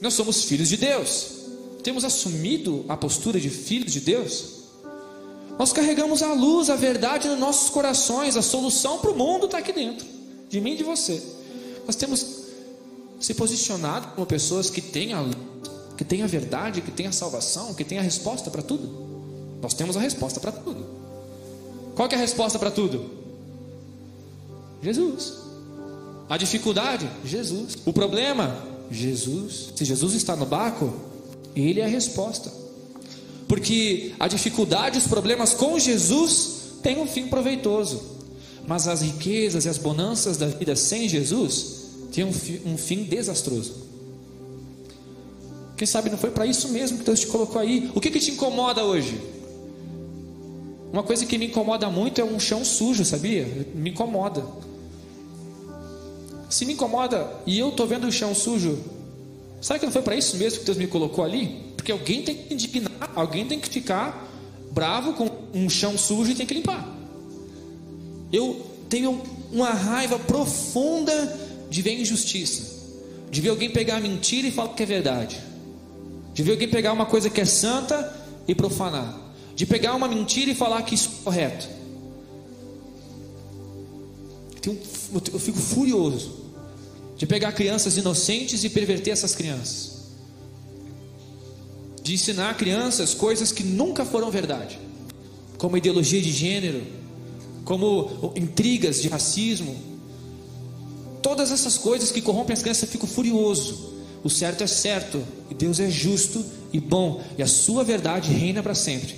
Nós 0.00 0.14
somos 0.14 0.44
filhos 0.44 0.68
de 0.68 0.76
Deus. 0.76 1.28
Temos 1.82 2.04
assumido 2.04 2.84
a 2.88 2.96
postura 2.96 3.38
de 3.38 3.48
filhos 3.48 3.92
de 3.92 4.00
Deus? 4.00 4.56
Nós 5.58 5.72
carregamos 5.72 6.22
a 6.22 6.32
luz, 6.32 6.68
a 6.68 6.76
verdade 6.76 7.28
nos 7.28 7.38
nossos 7.38 7.70
corações, 7.70 8.36
a 8.36 8.42
solução 8.42 8.98
para 8.98 9.10
o 9.10 9.16
mundo 9.16 9.46
está 9.46 9.58
aqui 9.58 9.72
dentro, 9.72 10.06
de 10.48 10.60
mim 10.60 10.72
e 10.72 10.76
de 10.76 10.84
você. 10.84 11.22
Nós 11.86 11.96
temos 11.96 12.44
se 13.20 13.32
posicionado 13.32 14.08
como 14.08 14.26
pessoas 14.26 14.68
que 14.68 14.82
têm 14.82 15.14
a, 15.14 15.24
que 15.96 16.04
têm 16.04 16.22
a 16.22 16.26
verdade, 16.26 16.80
que 16.80 16.90
têm 16.90 17.06
a 17.06 17.12
salvação, 17.12 17.74
que 17.74 17.84
têm 17.84 17.98
a 17.98 18.02
resposta 18.02 18.50
para 18.50 18.62
tudo. 18.62 18.88
Nós 19.62 19.74
temos 19.74 19.96
a 19.96 20.00
resposta 20.00 20.38
para 20.38 20.52
tudo. 20.52 20.84
Qual 21.94 22.08
é 22.10 22.14
a 22.14 22.18
resposta 22.18 22.58
para 22.58 22.70
tudo? 22.70 23.10
Jesus. 24.82 25.34
A 26.28 26.36
dificuldade? 26.36 27.08
Jesus. 27.24 27.78
O 27.86 27.92
problema? 27.92 28.62
Jesus. 28.90 29.72
Se 29.74 29.84
Jesus 29.84 30.14
está 30.14 30.36
no 30.36 30.44
barco, 30.44 30.92
Ele 31.54 31.80
é 31.80 31.84
a 31.84 31.88
resposta. 31.88 32.52
Porque 33.48 34.12
a 34.18 34.28
dificuldade, 34.28 34.98
os 34.98 35.06
problemas 35.06 35.54
com 35.54 35.78
Jesus 35.78 36.56
têm 36.82 36.98
um 36.98 37.06
fim 37.06 37.28
proveitoso. 37.28 38.02
Mas 38.66 38.88
as 38.88 39.00
riquezas 39.00 39.64
e 39.64 39.68
as 39.68 39.78
bonanças 39.78 40.36
da 40.36 40.46
vida 40.48 40.74
sem 40.74 41.08
Jesus 41.08 41.86
tem 42.12 42.24
um, 42.24 42.32
um 42.66 42.76
fim 42.76 43.04
desastroso. 43.04 43.85
Quem 45.76 45.86
sabe 45.86 46.08
não 46.08 46.16
foi 46.16 46.30
para 46.30 46.46
isso 46.46 46.68
mesmo 46.70 46.98
que 46.98 47.04
Deus 47.04 47.20
te 47.20 47.26
colocou 47.26 47.60
aí? 47.60 47.90
O 47.94 48.00
que, 48.00 48.10
que 48.10 48.18
te 48.18 48.30
incomoda 48.30 48.82
hoje? 48.82 49.20
Uma 50.92 51.02
coisa 51.02 51.26
que 51.26 51.36
me 51.36 51.46
incomoda 51.46 51.90
muito 51.90 52.20
é 52.20 52.24
um 52.24 52.40
chão 52.40 52.64
sujo, 52.64 53.04
sabia? 53.04 53.66
Me 53.74 53.90
incomoda. 53.90 54.42
Se 56.48 56.64
me 56.64 56.72
incomoda 56.72 57.30
e 57.44 57.58
eu 57.58 57.68
estou 57.68 57.86
vendo 57.86 58.06
o 58.06 58.12
chão 58.12 58.34
sujo, 58.34 58.78
sabe 59.60 59.80
que 59.80 59.86
não 59.86 59.92
foi 59.92 60.00
para 60.00 60.16
isso 60.16 60.36
mesmo 60.36 60.60
que 60.60 60.64
Deus 60.64 60.78
me 60.78 60.86
colocou 60.86 61.24
ali? 61.24 61.60
Porque 61.76 61.92
alguém 61.92 62.22
tem 62.22 62.34
que 62.34 62.54
indignar, 62.54 63.10
alguém 63.14 63.44
tem 63.46 63.60
que 63.60 63.68
ficar 63.68 64.26
bravo 64.72 65.12
com 65.12 65.28
um 65.52 65.68
chão 65.68 65.98
sujo 65.98 66.30
e 66.30 66.34
tem 66.34 66.46
que 66.46 66.54
limpar. 66.54 66.88
Eu 68.32 68.64
tenho 68.88 69.20
uma 69.52 69.70
raiva 69.70 70.18
profunda 70.18 71.38
de 71.68 71.82
ver 71.82 72.00
injustiça, 72.00 72.62
de 73.30 73.40
ver 73.40 73.50
alguém 73.50 73.68
pegar 73.70 74.00
mentira 74.00 74.48
e 74.48 74.50
falar 74.50 74.70
que 74.70 74.82
é 74.82 74.86
verdade, 74.86 75.40
de 76.36 76.42
ver 76.42 76.50
alguém 76.50 76.68
pegar 76.68 76.92
uma 76.92 77.06
coisa 77.06 77.30
que 77.30 77.40
é 77.40 77.46
santa 77.46 78.14
e 78.46 78.54
profanar, 78.54 79.18
de 79.54 79.64
pegar 79.64 79.94
uma 79.94 80.06
mentira 80.06 80.50
e 80.50 80.54
falar 80.54 80.82
que 80.82 80.94
isso 80.94 81.08
é 81.08 81.24
correto. 81.24 81.66
Eu 85.32 85.38
fico 85.38 85.58
furioso 85.58 86.44
de 87.16 87.26
pegar 87.26 87.52
crianças 87.52 87.96
inocentes 87.96 88.64
e 88.64 88.68
perverter 88.68 89.14
essas 89.14 89.34
crianças, 89.34 89.92
de 92.02 92.12
ensinar 92.12 92.54
crianças 92.58 93.14
coisas 93.14 93.50
que 93.50 93.64
nunca 93.64 94.04
foram 94.04 94.30
verdade, 94.30 94.78
como 95.56 95.78
ideologia 95.78 96.20
de 96.20 96.30
gênero, 96.30 96.82
como 97.64 98.34
intrigas 98.36 99.00
de 99.00 99.08
racismo, 99.08 99.74
Todas 101.26 101.50
essas 101.50 101.76
coisas 101.76 102.12
que 102.12 102.22
corrompem 102.22 102.54
as 102.54 102.60
crianças, 102.60 102.84
eu 102.84 102.88
fico 102.88 103.04
furioso. 103.04 103.95
O 104.22 104.30
certo 104.30 104.64
é 104.64 104.66
certo, 104.66 105.22
e 105.50 105.54
Deus 105.54 105.78
é 105.80 105.88
justo 105.88 106.44
e 106.72 106.80
bom, 106.80 107.22
e 107.38 107.42
a 107.42 107.46
sua 107.46 107.84
verdade 107.84 108.30
reina 108.32 108.62
para 108.62 108.74
sempre. 108.74 109.14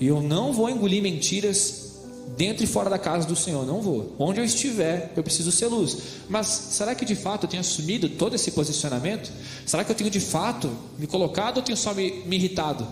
E 0.00 0.06
eu 0.06 0.22
não 0.22 0.52
vou 0.52 0.70
engolir 0.70 1.02
mentiras 1.02 1.88
dentro 2.36 2.62
e 2.62 2.66
fora 2.66 2.88
da 2.88 2.98
casa 2.98 3.26
do 3.26 3.34
Senhor, 3.34 3.66
não 3.66 3.80
vou. 3.80 4.14
Onde 4.18 4.40
eu 4.40 4.44
estiver, 4.44 5.12
eu 5.16 5.22
preciso 5.22 5.50
ser 5.50 5.66
luz. 5.66 5.96
Mas 6.28 6.46
será 6.46 6.94
que 6.94 7.04
de 7.04 7.14
fato 7.14 7.44
eu 7.44 7.48
tenho 7.48 7.60
assumido 7.60 8.08
todo 8.08 8.34
esse 8.34 8.50
posicionamento? 8.52 9.30
Será 9.66 9.84
que 9.84 9.90
eu 9.90 9.96
tenho 9.96 10.10
de 10.10 10.20
fato 10.20 10.70
me 10.98 11.06
colocado 11.06 11.58
ou 11.58 11.62
tenho 11.62 11.76
só 11.76 11.92
me, 11.94 12.22
me 12.26 12.36
irritado, 12.36 12.86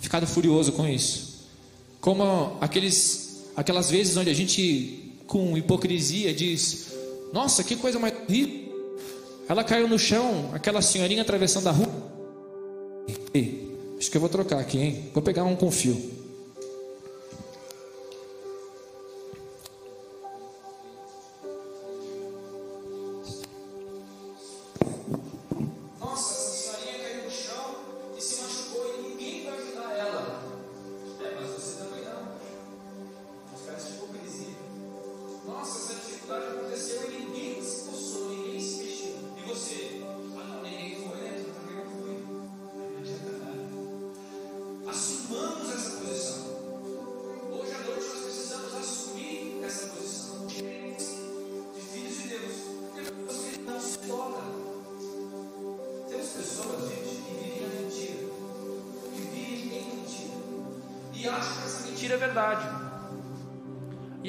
ficado 0.00 0.26
furioso 0.26 0.72
com 0.72 0.86
isso? 0.88 1.30
Como 2.00 2.56
aqueles, 2.60 3.44
aquelas 3.56 3.90
vezes 3.90 4.16
onde 4.16 4.30
a 4.30 4.34
gente, 4.34 5.14
com 5.26 5.56
hipocrisia, 5.56 6.34
diz: 6.34 6.88
nossa, 7.32 7.62
que 7.62 7.76
coisa 7.76 7.98
mais. 7.98 8.14
Ela 9.50 9.64
caiu 9.64 9.88
no 9.88 9.98
chão, 9.98 10.50
aquela 10.54 10.80
senhorinha 10.80 11.22
atravessando 11.22 11.66
a 11.66 11.72
rua. 11.72 11.92
Ei, 13.34 13.76
acho 13.98 14.08
que 14.08 14.16
eu 14.16 14.20
vou 14.20 14.30
trocar 14.30 14.60
aqui, 14.60 14.78
hein? 14.78 15.10
Vou 15.12 15.20
pegar 15.20 15.42
um 15.42 15.56
com 15.56 15.72
fio. 15.72 16.19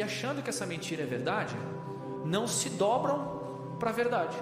Achando 0.01 0.41
que 0.41 0.49
essa 0.49 0.65
mentira 0.65 1.03
é 1.03 1.05
verdade, 1.05 1.55
não 2.25 2.47
se 2.47 2.69
dobram 2.69 3.75
para 3.79 3.89
a 3.89 3.93
verdade 3.93 4.37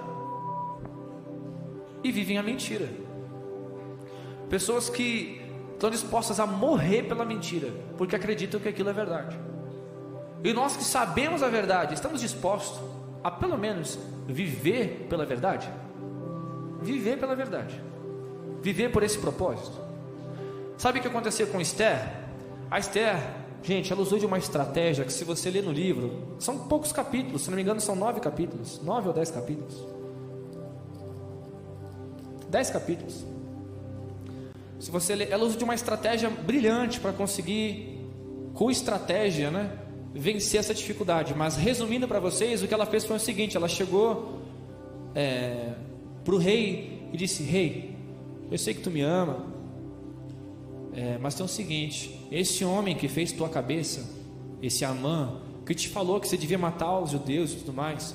e 2.03 2.11
vivem 2.11 2.37
a 2.37 2.43
mentira. 2.43 2.87
Pessoas 4.49 4.89
que 4.89 5.41
estão 5.73 5.89
dispostas 5.89 6.39
a 6.39 6.45
morrer 6.45 7.03
pela 7.03 7.25
mentira, 7.25 7.69
porque 7.97 8.15
acreditam 8.15 8.59
que 8.59 8.69
aquilo 8.69 8.89
é 8.89 8.93
verdade. 8.93 9.39
E 10.43 10.53
nós 10.53 10.75
que 10.75 10.83
sabemos 10.83 11.43
a 11.43 11.49
verdade, 11.49 11.93
estamos 11.93 12.21
dispostos 12.21 12.79
a 13.23 13.29
pelo 13.29 13.57
menos 13.57 13.99
viver 14.27 15.07
pela 15.09 15.25
verdade? 15.25 15.69
Viver 16.81 17.17
pela 17.17 17.35
verdade. 17.35 17.81
Viver 18.61 18.89
por 18.89 19.03
esse 19.03 19.17
propósito. 19.17 19.77
Sabe 20.77 20.99
o 20.99 21.01
que 21.01 21.07
aconteceu 21.07 21.47
com 21.47 21.59
Esther? 21.59 22.28
A 22.69 22.79
Esther 22.79 23.17
Gente, 23.61 23.91
ela 23.91 24.01
usou 24.01 24.17
de 24.17 24.25
uma 24.25 24.37
estratégia 24.37 25.03
que, 25.03 25.11
se 25.11 25.23
você 25.23 25.49
ler 25.49 25.63
no 25.63 25.71
livro, 25.71 26.35
são 26.39 26.57
poucos 26.57 26.91
capítulos, 26.91 27.41
se 27.41 27.49
não 27.49 27.57
me 27.57 27.61
engano, 27.61 27.81
são 27.81 27.95
nove 27.95 28.19
capítulos, 28.19 28.81
nove 28.81 29.09
ou 29.09 29.13
dez 29.13 29.29
capítulos. 29.29 29.85
Dez 32.49 32.69
capítulos. 32.69 33.25
Se 34.79 34.89
você 34.89 35.13
ler, 35.13 35.29
ela 35.29 35.43
usa 35.43 35.57
de 35.57 35.63
uma 35.63 35.75
estratégia 35.75 36.29
brilhante 36.29 36.99
para 36.99 37.11
conseguir 37.11 37.99
com 38.53 38.71
estratégia, 38.71 39.51
né, 39.51 39.77
vencer 40.13 40.61
essa 40.61 40.73
dificuldade. 40.73 41.35
Mas 41.35 41.57
resumindo 41.57 42.07
para 42.07 42.19
vocês, 42.19 42.63
o 42.63 42.67
que 42.67 42.73
ela 42.73 42.85
fez 42.85 43.03
foi 43.03 43.17
o 43.17 43.19
seguinte: 43.19 43.57
ela 43.57 43.67
chegou 43.67 44.39
é, 45.13 45.73
para 46.23 46.33
o 46.33 46.37
rei 46.37 47.09
e 47.11 47.17
disse: 47.17 47.43
Rei, 47.43 47.93
eu 48.49 48.57
sei 48.57 48.73
que 48.73 48.81
tu 48.81 48.89
me 48.89 49.01
ama, 49.01 49.45
é, 50.99 51.17
mas 51.17 51.33
tem 51.33 51.45
o 51.45 51.49
seguinte: 51.49 52.27
esse 52.29 52.65
homem 52.65 52.93
que 52.93 53.07
fez 53.07 53.31
tua 53.31 53.47
cabeça, 53.47 54.05
esse 54.61 54.83
Amã, 54.83 55.39
que 55.65 55.73
te 55.73 55.87
falou 55.87 56.19
que 56.19 56.27
você 56.27 56.35
devia 56.35 56.57
matar 56.57 56.99
os 56.99 57.11
judeus 57.11 57.53
e 57.53 57.55
tudo 57.57 57.71
mais, 57.71 58.13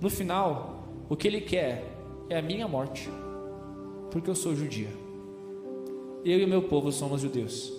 no 0.00 0.08
final, 0.08 0.88
o 1.06 1.14
que 1.14 1.28
ele 1.28 1.42
quer 1.42 1.84
é 2.30 2.38
a 2.38 2.42
minha 2.42 2.66
morte, 2.66 3.10
porque 4.10 4.30
eu 4.30 4.34
sou 4.34 4.56
judia. 4.56 4.88
Eu 6.24 6.38
e 6.38 6.44
o 6.46 6.48
meu 6.48 6.62
povo 6.62 6.90
somos 6.90 7.20
judeus. 7.20 7.70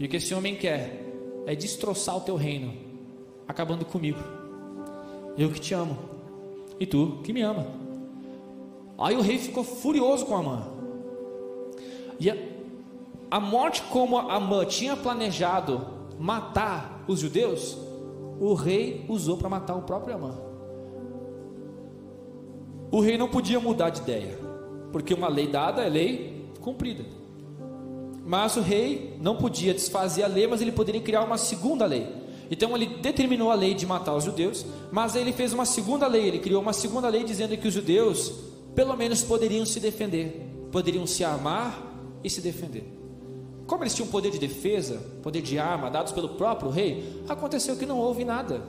E 0.00 0.06
o 0.06 0.08
que 0.08 0.16
esse 0.16 0.34
homem 0.34 0.56
quer 0.56 1.00
é 1.46 1.54
destroçar 1.54 2.16
o 2.16 2.20
teu 2.20 2.34
reino, 2.34 2.74
acabando 3.46 3.84
comigo. 3.84 4.18
Eu 5.38 5.52
que 5.52 5.60
te 5.60 5.72
amo, 5.72 5.96
e 6.80 6.84
tu 6.84 7.20
que 7.22 7.32
me 7.32 7.42
ama. 7.42 7.64
Aí 8.98 9.14
o 9.14 9.20
rei 9.20 9.38
ficou 9.38 9.62
furioso 9.62 10.26
com 10.26 10.36
Amã. 10.36 10.66
E 12.18 12.28
a, 12.28 12.36
a 13.34 13.40
morte, 13.40 13.82
como 13.90 14.16
Amã 14.16 14.64
tinha 14.64 14.96
planejado 14.96 15.84
matar 16.20 17.04
os 17.08 17.18
judeus, 17.18 17.76
o 18.38 18.54
rei 18.54 19.04
usou 19.08 19.36
para 19.36 19.48
matar 19.48 19.74
o 19.74 19.82
próprio 19.82 20.14
Amã. 20.14 20.38
O 22.92 23.00
rei 23.00 23.18
não 23.18 23.28
podia 23.28 23.58
mudar 23.58 23.90
de 23.90 24.02
ideia, 24.02 24.38
porque 24.92 25.12
uma 25.12 25.26
lei 25.26 25.48
dada 25.48 25.82
é 25.82 25.88
lei 25.88 26.48
cumprida. 26.60 27.04
Mas 28.24 28.56
o 28.56 28.60
rei 28.60 29.18
não 29.20 29.34
podia 29.34 29.74
desfazer 29.74 30.22
a 30.22 30.28
lei, 30.28 30.46
mas 30.46 30.62
ele 30.62 30.70
poderia 30.70 31.00
criar 31.00 31.24
uma 31.24 31.36
segunda 31.36 31.84
lei. 31.86 32.06
Então 32.48 32.72
ele 32.76 32.86
determinou 32.86 33.50
a 33.50 33.56
lei 33.56 33.74
de 33.74 33.84
matar 33.84 34.14
os 34.14 34.22
judeus, 34.22 34.64
mas 34.92 35.16
ele 35.16 35.32
fez 35.32 35.52
uma 35.52 35.64
segunda 35.64 36.06
lei, 36.06 36.28
ele 36.28 36.38
criou 36.38 36.62
uma 36.62 36.72
segunda 36.72 37.08
lei 37.08 37.24
dizendo 37.24 37.56
que 37.56 37.66
os 37.66 37.74
judeus, 37.74 38.32
pelo 38.76 38.96
menos, 38.96 39.24
poderiam 39.24 39.66
se 39.66 39.80
defender, 39.80 40.68
poderiam 40.70 41.04
se 41.04 41.24
amar 41.24 41.82
e 42.22 42.30
se 42.30 42.40
defender. 42.40 43.02
Como 43.66 43.82
eles 43.82 43.94
tinham 43.94 44.08
poder 44.08 44.30
de 44.30 44.38
defesa, 44.38 45.00
poder 45.22 45.40
de 45.40 45.58
arma, 45.58 45.90
dados 45.90 46.12
pelo 46.12 46.30
próprio 46.30 46.70
rei, 46.70 47.22
aconteceu 47.28 47.76
que 47.76 47.86
não 47.86 47.98
houve 47.98 48.24
nada. 48.24 48.62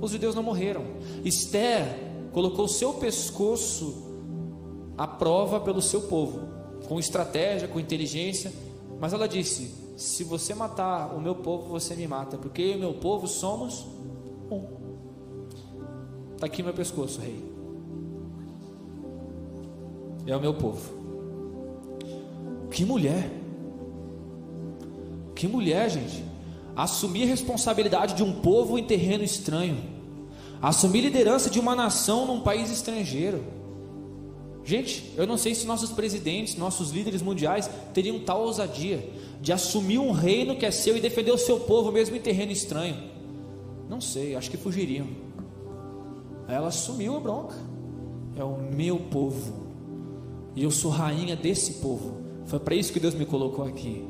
Os 0.00 0.12
judeus 0.12 0.34
não 0.34 0.42
morreram. 0.42 0.82
Esther 1.24 1.84
colocou 2.32 2.66
seu 2.66 2.94
pescoço 2.94 4.10
à 4.96 5.06
prova 5.06 5.60
pelo 5.60 5.82
seu 5.82 6.02
povo, 6.02 6.40
com 6.88 6.98
estratégia, 6.98 7.68
com 7.68 7.78
inteligência, 7.78 8.52
mas 8.98 9.12
ela 9.12 9.28
disse: 9.28 9.74
Se 9.96 10.24
você 10.24 10.54
matar 10.54 11.14
o 11.14 11.20
meu 11.20 11.34
povo, 11.34 11.68
você 11.68 11.94
me 11.94 12.06
mata, 12.06 12.38
porque 12.38 12.62
eu 12.62 12.72
e 12.72 12.76
o 12.76 12.80
meu 12.80 12.94
povo 12.94 13.26
somos 13.26 13.86
um. 14.50 14.64
Está 16.34 16.46
aqui 16.46 16.62
meu 16.62 16.72
pescoço, 16.72 17.20
rei. 17.20 17.44
É 20.26 20.34
o 20.34 20.40
meu 20.40 20.54
povo. 20.54 20.98
Que 22.70 22.84
mulher! 22.84 23.39
Que 25.40 25.48
mulher, 25.48 25.88
gente! 25.88 26.22
Assumir 26.76 27.24
responsabilidade 27.24 28.12
de 28.12 28.22
um 28.22 28.30
povo 28.30 28.78
em 28.78 28.84
terreno 28.84 29.24
estranho, 29.24 29.78
assumir 30.60 31.00
liderança 31.00 31.48
de 31.48 31.58
uma 31.58 31.74
nação 31.74 32.26
num 32.26 32.40
país 32.40 32.70
estrangeiro. 32.70 33.42
Gente, 34.62 35.14
eu 35.16 35.26
não 35.26 35.38
sei 35.38 35.54
se 35.54 35.66
nossos 35.66 35.92
presidentes, 35.92 36.56
nossos 36.56 36.90
líderes 36.90 37.22
mundiais 37.22 37.70
teriam 37.94 38.18
tal 38.18 38.42
ousadia 38.42 39.08
de 39.40 39.50
assumir 39.50 39.98
um 39.98 40.10
reino 40.10 40.56
que 40.56 40.66
é 40.66 40.70
seu 40.70 40.94
e 40.94 41.00
defender 41.00 41.32
o 41.32 41.38
seu 41.38 41.58
povo 41.60 41.90
mesmo 41.90 42.14
em 42.14 42.20
terreno 42.20 42.52
estranho. 42.52 42.98
Não 43.88 43.98
sei, 43.98 44.36
acho 44.36 44.50
que 44.50 44.58
fugiriam. 44.58 45.06
Ela 46.46 46.68
assumiu 46.68 47.16
a 47.16 47.20
bronca. 47.20 47.56
É 48.36 48.44
o 48.44 48.58
meu 48.58 48.98
povo. 48.98 49.54
E 50.54 50.62
eu 50.62 50.70
sou 50.70 50.90
rainha 50.90 51.34
desse 51.34 51.80
povo. 51.80 52.18
Foi 52.44 52.58
para 52.58 52.74
isso 52.74 52.92
que 52.92 53.00
Deus 53.00 53.14
me 53.14 53.24
colocou 53.24 53.64
aqui. 53.64 54.09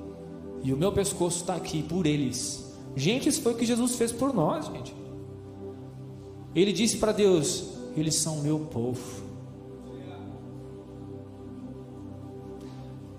E 0.62 0.72
o 0.72 0.76
meu 0.76 0.92
pescoço 0.92 1.40
está 1.40 1.54
aqui 1.54 1.82
por 1.82 2.06
eles. 2.06 2.70
Gente, 2.94 3.28
isso 3.28 3.42
foi 3.42 3.52
o 3.52 3.56
que 3.56 3.64
Jesus 3.64 3.94
fez 3.96 4.12
por 4.12 4.34
nós, 4.34 4.66
gente. 4.66 4.94
Ele 6.54 6.72
disse 6.72 6.98
para 6.98 7.12
Deus: 7.12 7.64
Eles 7.96 8.16
são 8.16 8.40
meu 8.40 8.58
povo. 8.60 9.30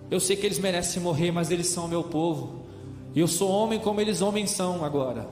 Eu 0.10 0.19
sei 0.19 0.36
que 0.36 0.45
eles 0.45 0.60
merecem 0.60 1.01
morrer, 1.01 1.32
mas 1.32 1.49
eles 1.49 1.67
são 1.67 1.88
meu 1.88 2.04
povo. 2.04 2.65
E 3.15 3.19
eu 3.19 3.27
sou 3.27 3.49
homem 3.49 3.80
como 3.80 4.01
eles 4.01 4.21
homens 4.21 4.51
são 4.51 4.84
agora. 4.84 5.27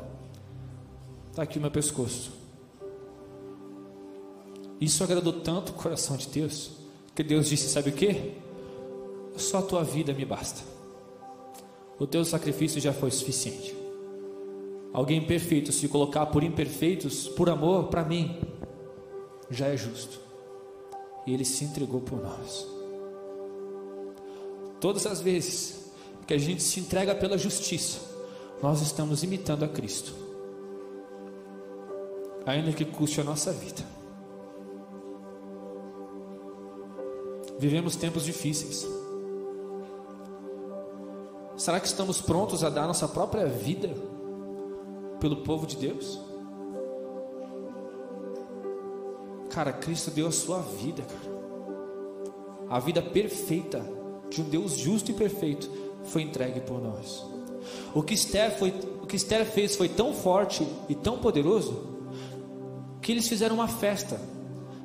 Está 1.29 1.43
aqui 1.43 1.57
o 1.57 1.61
meu 1.61 1.71
pescoço. 1.71 2.31
Isso 4.79 5.03
agradou 5.03 5.33
tanto 5.33 5.73
o 5.73 5.75
coração 5.75 6.15
de 6.15 6.27
Deus, 6.29 6.71
que 7.13 7.21
Deus 7.21 7.49
disse: 7.49 7.67
Sabe 7.67 7.89
o 7.89 7.93
que? 7.93 8.33
Só 9.35 9.59
a 9.59 9.61
tua 9.61 9.83
vida 9.83 10.13
me 10.13 10.23
basta. 10.23 10.78
O 11.99 12.07
teu 12.07 12.23
sacrifício 12.23 12.79
já 12.79 12.93
foi 12.93 13.11
suficiente. 13.11 13.75
Alguém 14.93 15.25
perfeito 15.25 15.71
se 15.71 15.87
colocar 15.89 16.27
por 16.27 16.43
imperfeitos, 16.43 17.27
por 17.27 17.49
amor, 17.49 17.89
para 17.89 18.05
mim, 18.05 18.39
já 19.51 19.67
é 19.67 19.75
justo. 19.75 20.19
E 21.27 21.33
ele 21.33 21.43
se 21.43 21.65
entregou 21.65 21.99
por 21.99 22.21
nós. 22.21 22.65
Todas 24.79 25.05
as 25.05 25.19
vezes 25.19 25.91
que 26.25 26.33
a 26.33 26.37
gente 26.37 26.63
se 26.63 26.79
entrega 26.79 27.13
pela 27.13 27.37
justiça, 27.37 27.99
nós 28.63 28.81
estamos 28.81 29.23
imitando 29.23 29.65
a 29.65 29.67
Cristo, 29.67 30.13
ainda 32.45 32.71
que 32.71 32.85
custe 32.85 33.19
a 33.19 33.23
nossa 33.23 33.51
vida. 33.51 33.83
Vivemos 37.59 37.97
tempos 37.97 38.23
difíceis. 38.23 38.87
Será 41.59 41.77
que 41.77 41.87
estamos 41.87 42.21
prontos 42.21 42.63
a 42.63 42.69
dar 42.69 42.87
nossa 42.87 43.05
própria 43.05 43.45
vida 43.45 43.89
pelo 45.19 45.43
povo 45.43 45.67
de 45.67 45.75
Deus? 45.75 46.17
Cara, 49.49 49.73
Cristo 49.73 50.09
deu 50.09 50.27
a 50.27 50.31
sua 50.31 50.59
vida, 50.59 51.03
cara. 51.03 51.39
A 52.69 52.79
vida 52.79 53.01
perfeita 53.01 53.85
de 54.29 54.41
um 54.41 54.45
Deus 54.45 54.77
justo 54.77 55.11
e 55.11 55.13
perfeito 55.13 55.69
foi 56.05 56.21
entregue 56.21 56.61
por 56.61 56.79
nós. 56.79 57.25
O 57.93 58.01
que 58.01 58.13
Esther, 58.13 58.57
foi, 58.57 58.69
o 59.03 59.05
que 59.05 59.17
Esther 59.17 59.45
fez 59.45 59.75
foi 59.75 59.89
tão 59.89 60.13
forte 60.13 60.65
e 60.87 60.95
tão 60.95 61.17
poderoso 61.17 61.99
que 63.01 63.11
eles 63.11 63.27
fizeram 63.27 63.55
uma 63.55 63.67
festa 63.67 64.17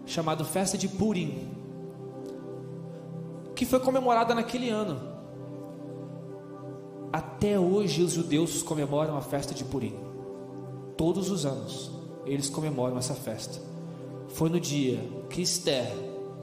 chamada 0.07 0.45
Festa 0.45 0.77
de 0.77 0.89
Purim, 0.89 1.49
que 3.55 3.65
foi 3.65 3.79
comemorada 3.79 4.35
naquele 4.35 4.71
ano. 4.71 5.14
Até 7.45 7.61
hoje 7.61 8.03
os 8.03 8.15
judeus 8.15 8.63
comemoram 8.63 9.19
a 9.19 9.21
festa 9.21 9.53
de 9.53 9.65
Purim. 9.65 9.95
Todos 10.97 11.29
os 11.29 11.45
anos 11.45 11.91
eles 12.25 12.49
comemoram 12.49 12.97
essa 12.97 13.13
festa. 13.13 13.61
Foi 14.29 14.49
no 14.49 14.59
dia 14.59 14.99
que 15.29 15.43
Esther 15.43 15.93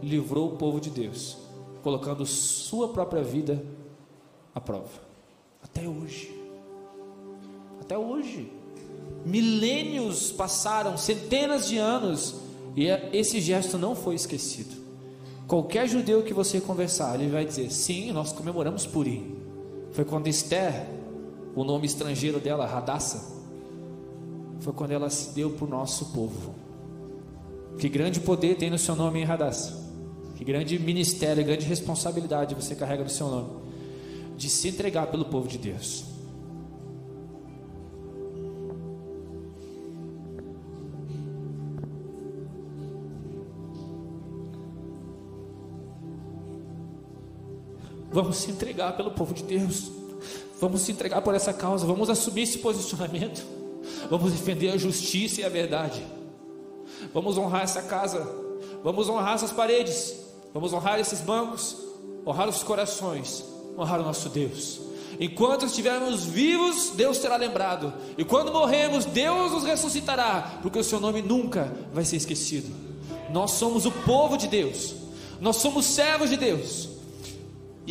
livrou 0.04 0.50
o 0.50 0.58
povo 0.58 0.80
de 0.80 0.92
Deus 0.92 1.40
colocando 1.82 2.24
sua 2.24 2.90
própria 2.90 3.24
vida 3.24 3.66
à 4.54 4.62
prova. 4.62 4.92
Até 5.64 5.90
hoje. 5.90 6.40
Até 7.82 7.98
hoje. 7.98 8.54
Milênios 9.26 10.32
passaram, 10.32 11.00
centenas 11.00 11.68
de 11.68 11.80
anos, 11.80 12.36
e 12.76 12.86
esse 13.12 13.42
gesto 13.42 13.76
não 13.76 13.96
foi 13.96 14.14
esquecido. 14.14 14.80
Qualquer 15.48 15.90
judeu 15.90 16.22
que 16.22 16.32
você 16.32 16.62
conversar, 16.62 17.20
ele 17.20 17.32
vai 17.32 17.44
dizer: 17.44 17.72
sim, 17.72 18.12
nós 18.12 18.32
comemoramos 18.32 18.86
Purim. 18.86 19.41
Foi 19.92 20.06
quando 20.06 20.28
Esther, 20.28 20.88
o 21.56 21.64
nome 21.64 21.86
estrangeiro 21.86 22.40
dela, 22.40 22.66
Radassa, 22.66 23.40
foi 24.60 24.74
quando 24.74 24.92
ela 24.92 25.10
se 25.10 25.34
deu 25.34 25.50
para 25.52 25.66
o 25.66 25.70
nosso 25.70 26.08
povo. 26.08 26.56
Que 27.78 27.90
grande 27.90 28.20
poder 28.20 28.58
tem 28.58 28.70
no 28.70 28.78
seu 28.78 28.96
nome, 28.96 29.20
em 29.20 29.24
Radassa? 29.24 29.82
Que 30.36 30.44
grande 30.46 30.78
ministério, 30.80 31.44
grande 31.44 31.66
responsabilidade 31.66 32.56
você 32.56 32.76
carrega 32.76 33.04
no 33.04 33.10
seu 33.10 33.28
nome 33.28 33.62
de 34.42 34.50
se 34.50 34.70
entregar 34.70 35.06
pelo 35.08 35.26
povo 35.26 35.48
de 35.48 35.60
Deus. 35.60 36.04
Vamos 48.12 48.38
se 48.38 48.52
entregar 48.52 48.96
pelo 48.96 49.12
povo 49.12 49.34
de 49.34 49.44
Deus. 49.44 49.92
Vamos 50.60 50.82
se 50.82 50.92
entregar 50.92 51.22
por 51.22 51.34
essa 51.34 51.54
causa. 51.54 51.86
Vamos 51.86 52.10
assumir 52.10 52.44
esse 52.44 52.58
posicionamento. 52.58 53.42
Vamos 54.10 54.32
defender 54.32 54.70
a 54.70 54.78
justiça 54.78 55.42
e 55.42 55.44
a 55.44 55.50
verdade. 55.50 56.06
Vamos 57.14 57.38
honrar 57.38 57.64
essa 57.64 57.82
casa. 57.82 58.28
Vamos 58.84 59.10
honrar 59.10 59.36
essas 59.36 59.52
paredes. 59.52 60.22
Vamos 60.54 60.74
honrar 60.74 61.00
esses 61.00 61.22
bancos, 61.22 61.78
honrar 62.26 62.50
os 62.50 62.62
corações, 62.62 63.46
honrar 63.78 64.02
o 64.02 64.04
nosso 64.04 64.28
Deus. 64.28 64.82
Enquanto 65.20 65.66
estivermos 65.66 66.26
vivos, 66.26 66.92
Deus 66.96 67.18
será 67.18 67.38
lembrado. 67.38 67.94
E 68.18 68.26
quando 68.26 68.52
morremos, 68.52 69.06
Deus 69.06 69.52
nos 69.52 69.64
ressuscitará, 69.64 70.60
porque 70.62 70.80
o 70.80 70.84
seu 70.84 71.00
nome 71.00 71.22
nunca 71.22 71.72
vai 71.94 72.04
ser 72.04 72.18
esquecido. 72.18 72.74
Nós 73.32 73.52
somos 73.52 73.86
o 73.86 73.92
povo 73.92 74.38
de 74.38 74.48
Deus. 74.48 74.96
Nós 75.40 75.58
somos 75.58 75.86
servos 75.86 76.30
de 76.30 76.38
Deus. 76.38 76.90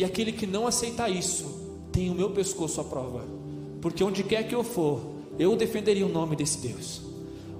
E 0.01 0.03
aquele 0.03 0.31
que 0.31 0.47
não 0.47 0.65
aceitar 0.65 1.09
isso, 1.09 1.45
tem 1.91 2.09
o 2.09 2.15
meu 2.15 2.31
pescoço 2.31 2.81
à 2.81 2.83
prova. 2.83 3.23
Porque 3.79 4.03
onde 4.03 4.23
quer 4.23 4.47
que 4.47 4.55
eu 4.55 4.63
for, 4.63 4.99
eu 5.37 5.55
defenderia 5.55 6.07
o 6.07 6.09
nome 6.09 6.35
desse 6.35 6.57
Deus. 6.57 7.03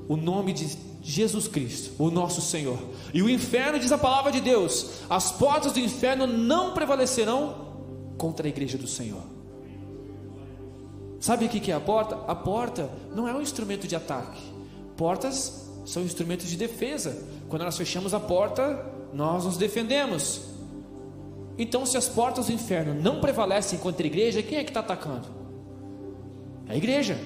O 0.10 0.18
nome 0.18 0.52
de 0.52 0.76
Jesus 1.04 1.48
Cristo, 1.48 1.92
o 2.04 2.10
nosso 2.10 2.42
Senhor. 2.42 2.80
E 3.14 3.22
o 3.22 3.30
inferno, 3.30 3.78
diz 3.78 3.92
a 3.92 3.98
palavra 3.98 4.32
de 4.32 4.42
Deus: 4.42 5.04
as 5.08 5.32
portas 5.32 5.72
do 5.72 5.80
inferno 5.80 6.26
não 6.26 6.74
prevalecerão 6.74 7.76
contra 8.18 8.48
a 8.48 8.50
igreja 8.50 8.76
do 8.76 8.88
Senhor. 8.88 9.22
Sabe 11.20 11.46
o 11.46 11.50
que 11.50 11.72
é 11.72 11.76
a 11.76 11.80
porta? 11.80 12.16
A 12.28 12.34
porta 12.34 12.90
não 13.16 13.28
é 13.28 13.36
um 13.36 13.42
instrumento 13.42 13.88
de 13.88 13.96
ataque. 13.96 14.42
Portas 14.98 15.70
são 15.86 16.02
instrumentos 16.02 16.50
de 16.50 16.58
defesa. 16.58 17.24
Quando 17.48 17.66
nós 17.66 17.78
fechamos 17.78 18.16
a 18.16 18.20
porta, 18.20 18.84
nós 19.14 19.46
nos 19.46 19.58
defendemos. 19.58 20.51
Então, 21.58 21.86
se 21.86 21.98
as 21.98 22.08
portas 22.08 22.48
do 22.48 22.54
inferno 22.54 22.94
não 22.94 23.20
prevalecem 23.20 23.78
contra 23.78 24.06
a 24.06 24.08
igreja, 24.08 24.42
quem 24.42 24.58
é 24.58 24.64
que 24.64 24.70
está 24.70 24.80
atacando? 24.80 25.28
É 26.68 26.74
a 26.74 26.78
igreja. 26.78 27.18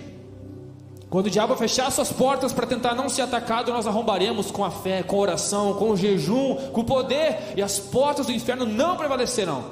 Quando 1.09 1.27
o 1.27 1.29
diabo 1.29 1.55
fechar 1.55 1.91
suas 1.91 2.11
portas 2.11 2.51
para 2.51 2.65
tentar 2.65 2.95
não 2.95 3.07
ser 3.07 3.21
atacado, 3.21 3.71
nós 3.71 3.87
arrombaremos 3.87 4.51
com 4.51 4.65
a 4.65 4.71
fé, 4.71 5.03
com 5.03 5.15
a 5.15 5.19
oração, 5.19 5.73
com 5.75 5.91
o 5.91 5.97
jejum, 5.97 6.55
com 6.73 6.81
o 6.81 6.83
poder, 6.83 7.53
e 7.55 7.61
as 7.61 7.79
portas 7.79 8.25
do 8.25 8.31
inferno 8.31 8.65
não 8.65 8.97
prevalecerão. 8.97 9.71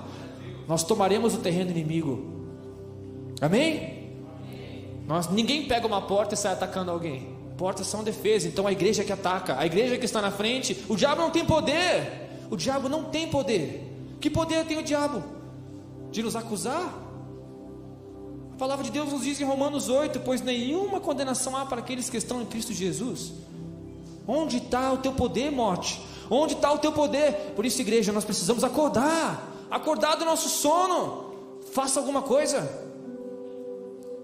Nós 0.67 0.83
tomaremos 0.83 1.33
o 1.33 1.39
terreno 1.39 1.71
inimigo. 1.71 2.31
Amém? 3.41 4.03
Nós, 5.07 5.29
ninguém 5.29 5.65
pega 5.65 5.85
uma 5.85 6.01
porta 6.01 6.33
e 6.33 6.37
sai 6.37 6.53
atacando 6.53 6.91
alguém. 6.91 7.35
Portas 7.57 7.87
são 7.87 8.03
defesa, 8.03 8.47
então 8.47 8.65
a 8.65 8.71
igreja 8.71 9.03
que 9.03 9.11
ataca, 9.11 9.59
a 9.59 9.65
igreja 9.65 9.97
que 9.97 10.05
está 10.05 10.21
na 10.21 10.31
frente, 10.31 10.85
o 10.87 10.95
diabo 10.95 11.21
não 11.21 11.29
tem 11.29 11.43
poder. 11.43 12.47
O 12.49 12.55
diabo 12.55 12.87
não 12.87 13.05
tem 13.05 13.27
poder. 13.27 13.92
Que 14.23 14.29
poder 14.29 14.65
tem 14.65 14.77
o 14.77 14.83
diabo? 14.83 15.21
De 16.09 16.23
nos 16.23 16.33
acusar? 16.33 16.97
A 18.53 18.55
palavra 18.57 18.85
de 18.85 18.89
Deus 18.89 19.11
nos 19.11 19.23
diz 19.23 19.41
em 19.41 19.43
Romanos 19.43 19.89
8: 19.89 20.21
Pois 20.21 20.41
nenhuma 20.41 21.01
condenação 21.01 21.57
há 21.57 21.65
para 21.65 21.79
aqueles 21.79 22.09
que 22.09 22.15
estão 22.15 22.41
em 22.41 22.45
Cristo 22.45 22.71
Jesus. 22.71 23.33
Onde 24.25 24.59
está 24.59 24.93
o 24.93 24.99
teu 24.99 25.11
poder, 25.11 25.51
morte? 25.51 26.01
Onde 26.29 26.53
está 26.53 26.71
o 26.71 26.77
teu 26.77 26.93
poder? 26.93 27.51
Por 27.53 27.65
isso, 27.65 27.81
igreja, 27.81 28.13
nós 28.13 28.23
precisamos 28.23 28.63
acordar 28.63 29.45
acordar 29.69 30.15
do 30.15 30.23
nosso 30.23 30.47
sono. 30.47 31.33
Faça 31.73 31.99
alguma 31.99 32.21
coisa. 32.21 32.61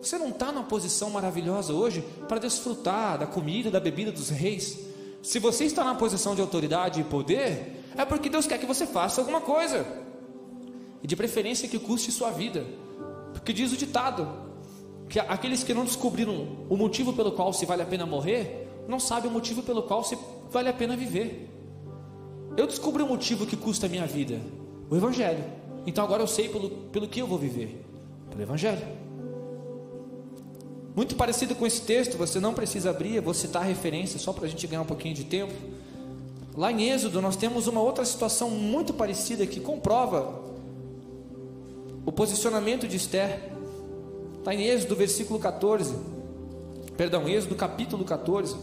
Você 0.02 0.18
não 0.18 0.30
está 0.30 0.50
numa 0.50 0.64
posição 0.64 1.10
maravilhosa 1.10 1.74
hoje 1.74 2.06
para 2.26 2.40
desfrutar 2.40 3.18
da 3.18 3.28
comida, 3.28 3.70
da 3.70 3.82
bebida 3.82 4.14
dos 4.14 4.30
reis. 4.30 4.80
Se 5.22 5.40
você 5.40 5.66
está 5.66 5.84
na 5.84 5.94
posição 5.94 6.36
de 6.36 6.40
autoridade 6.40 7.02
e 7.02 7.04
poder, 7.04 7.79
é 7.98 8.06
porque 8.06 8.30
Deus 8.30 8.46
quer 8.46 8.60
que 8.60 8.66
você 8.66 8.86
faça 8.86 9.22
alguma 9.22 9.42
coisa. 9.42 9.86
E 11.02 11.08
de 11.08 11.16
preferência 11.16 11.68
que 11.68 11.80
custe 11.80 12.12
sua 12.12 12.32
vida. 12.32 12.66
Porque 13.34 13.54
diz 13.54 13.72
o 13.72 13.78
ditado: 13.78 14.28
que 15.10 15.20
aqueles 15.20 15.64
que 15.64 15.74
não 15.74 15.84
descobriram 15.84 16.66
o 16.70 16.78
motivo 16.78 17.14
pelo 17.14 17.32
qual 17.32 17.52
se 17.52 17.66
vale 17.66 17.82
a 17.82 17.86
pena 17.86 18.06
morrer, 18.06 18.68
não 18.88 19.00
sabem 19.00 19.30
o 19.30 19.34
motivo 19.34 19.64
pelo 19.64 19.84
qual 19.84 20.04
se 20.04 20.18
vale 20.52 20.70
a 20.70 20.74
pena 20.74 20.96
viver. 20.96 21.50
Eu 22.56 22.68
descobri 22.68 23.02
o 23.02 23.08
motivo 23.08 23.46
que 23.46 23.58
custa 23.58 23.86
a 23.86 23.90
minha 23.90 24.06
vida, 24.06 24.40
o 24.90 24.96
Evangelho. 24.96 25.44
Então 25.86 26.04
agora 26.04 26.22
eu 26.22 26.28
sei 26.28 26.50
pelo, 26.50 26.70
pelo 26.70 27.08
que 27.08 27.20
eu 27.20 27.28
vou 27.28 27.38
viver, 27.38 27.84
pelo 28.30 28.42
Evangelho. 28.42 28.86
Muito 30.96 31.16
parecido 31.16 31.56
com 31.56 31.66
esse 31.66 31.82
texto, 31.82 32.18
você 32.18 32.40
não 32.40 32.54
precisa 32.54 32.90
abrir, 32.90 33.16
eu 33.16 33.22
vou 33.22 33.34
citar 33.34 33.64
referência 33.64 34.20
só 34.20 34.34
para 34.34 34.46
a 34.46 34.50
gente 34.50 34.66
ganhar 34.68 34.82
um 34.82 34.86
pouquinho 34.86 35.16
de 35.16 35.24
tempo. 35.24 35.54
Lá 36.56 36.72
em 36.72 36.90
Êxodo, 36.90 37.22
nós 37.22 37.36
temos 37.36 37.68
uma 37.68 37.82
outra 37.82 38.04
situação 38.04 38.50
muito 38.50 38.94
parecida 38.94 39.46
que 39.46 39.60
comprova 39.60 40.42
o 42.06 42.12
posicionamento 42.12 42.88
de 42.88 42.98
Esther. 42.98 43.52
Está 44.40 44.54
em 44.54 44.64
Êxodo, 44.64 44.96
versículo 44.96 45.40
14. 45.40 45.96
Perdão, 46.98 47.30
Êxodo, 47.30 47.56
capítulo 47.56 48.04
14, 48.04 48.56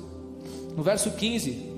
no 0.77 0.83
verso 0.83 1.11
15. 1.13 1.75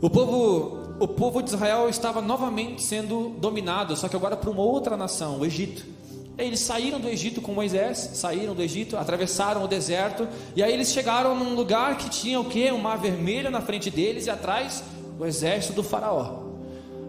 O 0.00 0.10
povo, 0.10 0.78
o 1.00 1.08
povo 1.08 1.42
de 1.42 1.50
Israel 1.50 1.88
estava 1.88 2.20
novamente 2.20 2.82
sendo 2.82 3.30
dominado, 3.40 3.96
só 3.96 4.08
que 4.08 4.16
agora 4.16 4.36
por 4.36 4.50
uma 4.50 4.62
outra 4.62 4.96
nação, 4.96 5.40
o 5.40 5.44
Egito. 5.46 5.97
Eles 6.38 6.60
saíram 6.60 7.00
do 7.00 7.08
Egito 7.08 7.42
com 7.42 7.52
Moisés, 7.52 8.12
saíram 8.14 8.54
do 8.54 8.62
Egito, 8.62 8.96
atravessaram 8.96 9.64
o 9.64 9.68
deserto, 9.68 10.28
e 10.54 10.62
aí 10.62 10.72
eles 10.72 10.92
chegaram 10.92 11.34
num 11.34 11.56
lugar 11.56 11.98
que 11.98 12.08
tinha 12.08 12.38
o 12.38 12.44
que? 12.44 12.70
Um 12.70 12.78
mar 12.78 12.96
vermelho 12.96 13.50
na 13.50 13.60
frente 13.60 13.90
deles 13.90 14.26
e 14.26 14.30
atrás 14.30 14.84
o 15.18 15.26
exército 15.26 15.74
do 15.74 15.82
faraó. 15.82 16.44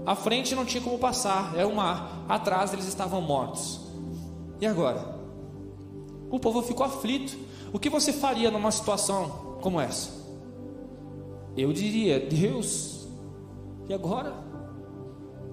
À 0.03 0.15
frente 0.15 0.55
não 0.55 0.65
tinha 0.65 0.81
como 0.81 0.97
passar, 0.97 1.53
era 1.55 1.67
o 1.67 1.75
mar. 1.75 2.25
Atrás 2.27 2.73
eles 2.73 2.87
estavam 2.87 3.21
mortos. 3.21 3.79
E 4.59 4.65
agora? 4.65 5.19
O 6.31 6.39
povo 6.39 6.63
ficou 6.63 6.83
aflito. 6.83 7.37
O 7.71 7.77
que 7.77 7.89
você 7.89 8.11
faria 8.11 8.49
numa 8.49 8.71
situação 8.71 9.59
como 9.61 9.79
essa? 9.79 10.09
Eu 11.55 11.71
diria, 11.71 12.19
Deus, 12.19 13.07
e 13.87 13.93
agora? 13.93 14.33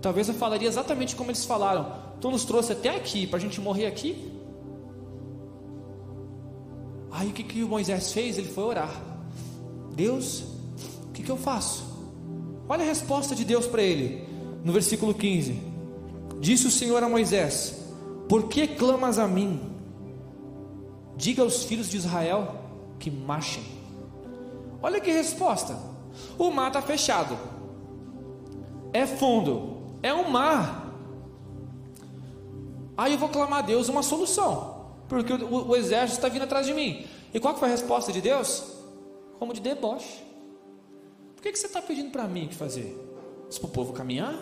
Talvez 0.01 0.29
eu 0.29 0.35
falaria 0.35 0.69
exatamente 0.69 1.15
como 1.15 1.31
eles 1.31 1.45
falaram: 1.45 2.06
Tu 2.21 2.31
nos 2.31 2.45
trouxe 2.45 2.73
até 2.73 2.97
aqui 2.97 3.27
para 3.27 3.39
a 3.39 3.41
gente 3.41 3.61
morrer 3.61 3.87
aqui? 3.87 4.33
Aí 7.11 7.29
o 7.29 7.33
que, 7.33 7.43
que 7.43 7.63
o 7.63 7.69
Moisés 7.69 8.13
fez? 8.13 8.39
Ele 8.39 8.49
foi 8.49 8.65
orar. 8.65 9.03
Deus, 9.95 10.45
o 11.05 11.13
que, 11.13 11.23
que 11.23 11.31
eu 11.31 11.37
faço? 11.37 11.85
Olha 12.69 12.83
a 12.83 12.87
resposta 12.87 13.35
de 13.35 13.45
Deus 13.45 13.67
para 13.67 13.83
ele, 13.83 14.29
no 14.65 14.73
versículo 14.73 15.15
15: 15.15 15.59
Disse 16.41 16.67
o 16.67 16.71
Senhor 16.71 17.03
a 17.03 17.09
Moisés: 17.09 17.87
Por 18.29 18.49
que 18.49 18.67
clamas 18.67 19.19
a 19.19 19.27
mim? 19.27 19.61
Diga 21.17 21.43
aos 21.43 21.65
filhos 21.65 21.89
de 21.89 21.97
Israel 21.97 22.55
que 22.99 23.11
marchem. 23.11 23.65
Olha 24.83 25.01
que 25.01 25.11
resposta: 25.11 25.79
O 26.39 26.51
mar 26.51 26.69
está 26.69 26.83
fechado, 26.83 27.39
é 28.93 29.07
fundo, 29.07 29.79
é 30.03 30.13
um 30.13 30.29
mar. 30.29 30.86
Aí 32.97 33.13
eu 33.13 33.19
vou 33.19 33.29
clamar 33.29 33.59
a 33.59 33.63
Deus 33.63 33.89
uma 33.89 34.03
solução, 34.03 34.87
porque 35.09 35.33
o, 35.33 35.69
o, 35.69 35.77
exército 35.77 36.19
está 36.19 36.29
vindo 36.29 36.43
atrás 36.43 36.67
de 36.67 36.73
mim. 36.73 37.07
E 37.33 37.39
qual 37.39 37.57
foi 37.57 37.69
a 37.69 37.71
resposta 37.71 38.13
de 38.13 38.21
Deus? 38.21 38.65
Como 39.39 39.53
de 39.53 39.61
deboche. 39.61 40.25
Por 41.35 41.43
que, 41.43 41.53
que 41.53 41.59
você 41.59 41.67
está 41.67 41.83
pedindo 41.83 42.11
para 42.11 42.25
mim 42.25 42.49
que 42.49 42.55
fazer? 42.55 42.97
Isso 43.51 43.61
para 43.61 43.69
o 43.69 43.73
povo 43.73 43.93
caminhar? 43.93 44.35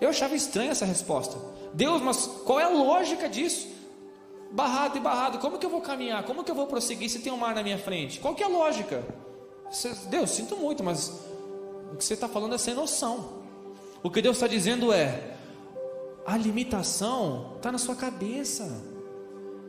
Eu 0.00 0.10
achava 0.10 0.34
estranha 0.34 0.70
essa 0.70 0.84
resposta. 0.84 1.36
Deus, 1.72 2.02
mas 2.02 2.26
qual 2.44 2.60
é 2.60 2.64
a 2.64 2.68
lógica 2.68 3.28
disso? 3.28 3.66
Barrado 4.52 4.96
e 4.96 5.00
barrado, 5.00 5.38
como 5.38 5.58
que 5.58 5.66
eu 5.66 5.70
vou 5.70 5.80
caminhar? 5.80 6.22
Como 6.24 6.44
que 6.44 6.50
eu 6.50 6.54
vou 6.54 6.66
prosseguir 6.66 7.10
se 7.10 7.18
tem 7.20 7.32
um 7.32 7.36
mar 7.36 7.54
na 7.54 7.62
minha 7.62 7.78
frente? 7.78 8.20
Qual 8.20 8.34
que 8.34 8.42
é 8.42 8.46
a 8.46 8.48
lógica? 8.48 9.04
Deus, 10.08 10.30
sinto 10.30 10.56
muito, 10.56 10.82
mas 10.82 11.08
o 11.92 11.96
que 11.96 12.04
você 12.04 12.14
está 12.14 12.28
falando 12.28 12.54
é 12.54 12.58
sem 12.58 12.74
noção. 12.74 13.42
O 14.02 14.10
que 14.10 14.22
Deus 14.22 14.36
está 14.36 14.46
dizendo 14.46 14.92
é: 14.92 15.36
a 16.28 16.36
limitação 16.36 17.54
está 17.56 17.72
na 17.72 17.78
sua 17.78 17.96
cabeça. 17.96 18.84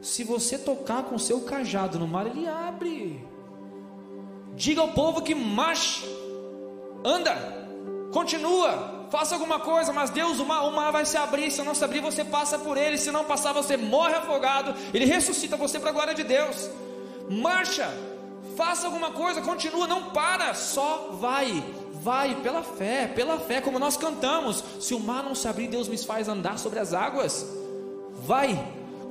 Se 0.01 0.25
você 0.25 0.57
tocar 0.57 1.03
com 1.03 1.17
seu 1.17 1.39
cajado 1.39 1.97
no 1.97 2.05
mar, 2.05 2.27
ele 2.27 2.45
abre. 2.49 3.25
Diga 4.55 4.81
ao 4.81 4.89
povo 4.89 5.21
que 5.21 5.33
marche, 5.33 6.05
anda, 7.01 7.33
continua, 8.11 9.07
faça 9.09 9.35
alguma 9.35 9.61
coisa, 9.61 9.93
mas 9.93 10.09
Deus, 10.09 10.37
o 10.41 10.45
mar, 10.45 10.63
o 10.65 10.75
mar 10.75 10.91
vai 10.91 11.05
se 11.05 11.15
abrir. 11.15 11.49
Se 11.49 11.63
não 11.63 11.73
se 11.73 11.85
abrir, 11.85 12.01
você 12.01 12.25
passa 12.25 12.59
por 12.59 12.75
ele. 12.75 12.97
Se 12.97 13.09
não 13.09 13.23
passar, 13.23 13.53
você 13.53 13.77
morre 13.77 14.15
afogado. 14.15 14.75
Ele 14.93 15.05
ressuscita 15.05 15.55
você 15.55 15.79
para 15.79 15.91
a 15.91 15.93
glória 15.93 16.13
de 16.13 16.25
Deus. 16.25 16.69
Marcha, 17.29 17.89
faça 18.57 18.85
alguma 18.85 19.11
coisa, 19.11 19.41
continua, 19.41 19.87
não 19.87 20.11
para, 20.11 20.53
só 20.53 21.11
vai. 21.21 21.63
Vai 21.93 22.35
pela 22.41 22.63
fé, 22.63 23.07
pela 23.07 23.37
fé, 23.37 23.61
como 23.61 23.79
nós 23.79 23.97
cantamos. 23.97 24.63
Se 24.79 24.93
o 24.93 24.99
mar 24.99 25.23
não 25.23 25.35
se 25.35 25.47
abrir, 25.47 25.67
Deus 25.67 25.87
me 25.87 25.97
faz 25.97 26.27
andar 26.27 26.57
sobre 26.57 26.79
as 26.79 26.93
águas. 26.93 27.45
Vai. 28.25 28.57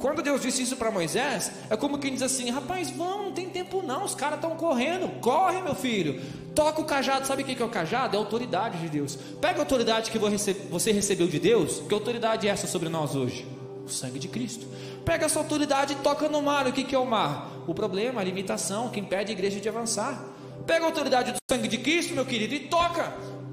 Quando 0.01 0.23
Deus 0.23 0.41
disse 0.41 0.63
isso 0.63 0.77
para 0.77 0.91
Moisés, 0.91 1.51
é 1.69 1.77
como 1.77 1.99
quem 1.99 2.13
diz 2.13 2.23
assim: 2.23 2.51
rapaz, 2.51 2.91
vamos, 2.91 3.27
não 3.27 3.33
tem 3.33 3.49
tempo 3.51 3.83
não, 3.83 4.05
os 4.05 4.15
caras 4.15 4.37
estão 4.37 4.57
correndo, 4.57 5.09
corre 5.21 5.61
meu 5.61 5.75
filho, 5.75 6.23
toca 6.55 6.81
o 6.81 6.85
cajado, 6.85 7.27
sabe 7.27 7.43
o 7.43 7.45
que 7.45 7.61
é 7.61 7.65
o 7.65 7.69
cajado? 7.69 8.15
É 8.15 8.19
a 8.19 8.23
autoridade 8.23 8.79
de 8.79 8.89
Deus. 8.89 9.19
Pega 9.41 9.59
a 9.59 9.63
autoridade 9.63 10.11
que 10.11 10.19
você 10.19 10.93
recebeu 10.93 11.27
de 11.27 11.41
Deus, 11.41 11.81
que 11.81 11.93
autoridade 11.93 12.47
é 12.47 12.51
essa 12.51 12.67
sobre 12.69 12.89
nós 12.89 13.17
hoje? 13.17 13.47
O 13.85 13.91
sangue 13.91 14.19
de 14.19 14.29
Cristo. 14.29 14.67
Pega 15.05 15.27
essa 15.27 15.39
autoridade 15.39 15.95
e 15.95 15.97
toca 15.97 16.29
no 16.29 16.43
mar. 16.43 16.67
O 16.67 16.73
que 16.73 16.95
é 16.95 16.99
o 16.99 17.07
mar? 17.07 17.51
O 17.67 17.75
problema, 17.75 18.21
a 18.21 18.25
limitação 18.25 18.91
que 18.91 19.01
impede 19.01 19.33
a 19.33 19.35
igreja 19.35 19.59
de 19.59 19.69
avançar. 19.69 20.23
Pega 20.69 20.85
a 20.85 20.89
autoridade 20.89 21.33
do 21.33 21.39
sangue 21.51 21.67
de 21.67 21.79
Cristo, 21.79 22.13
meu 22.13 22.27
querido, 22.27 22.55
e 22.55 22.61
toca, 22.69 23.11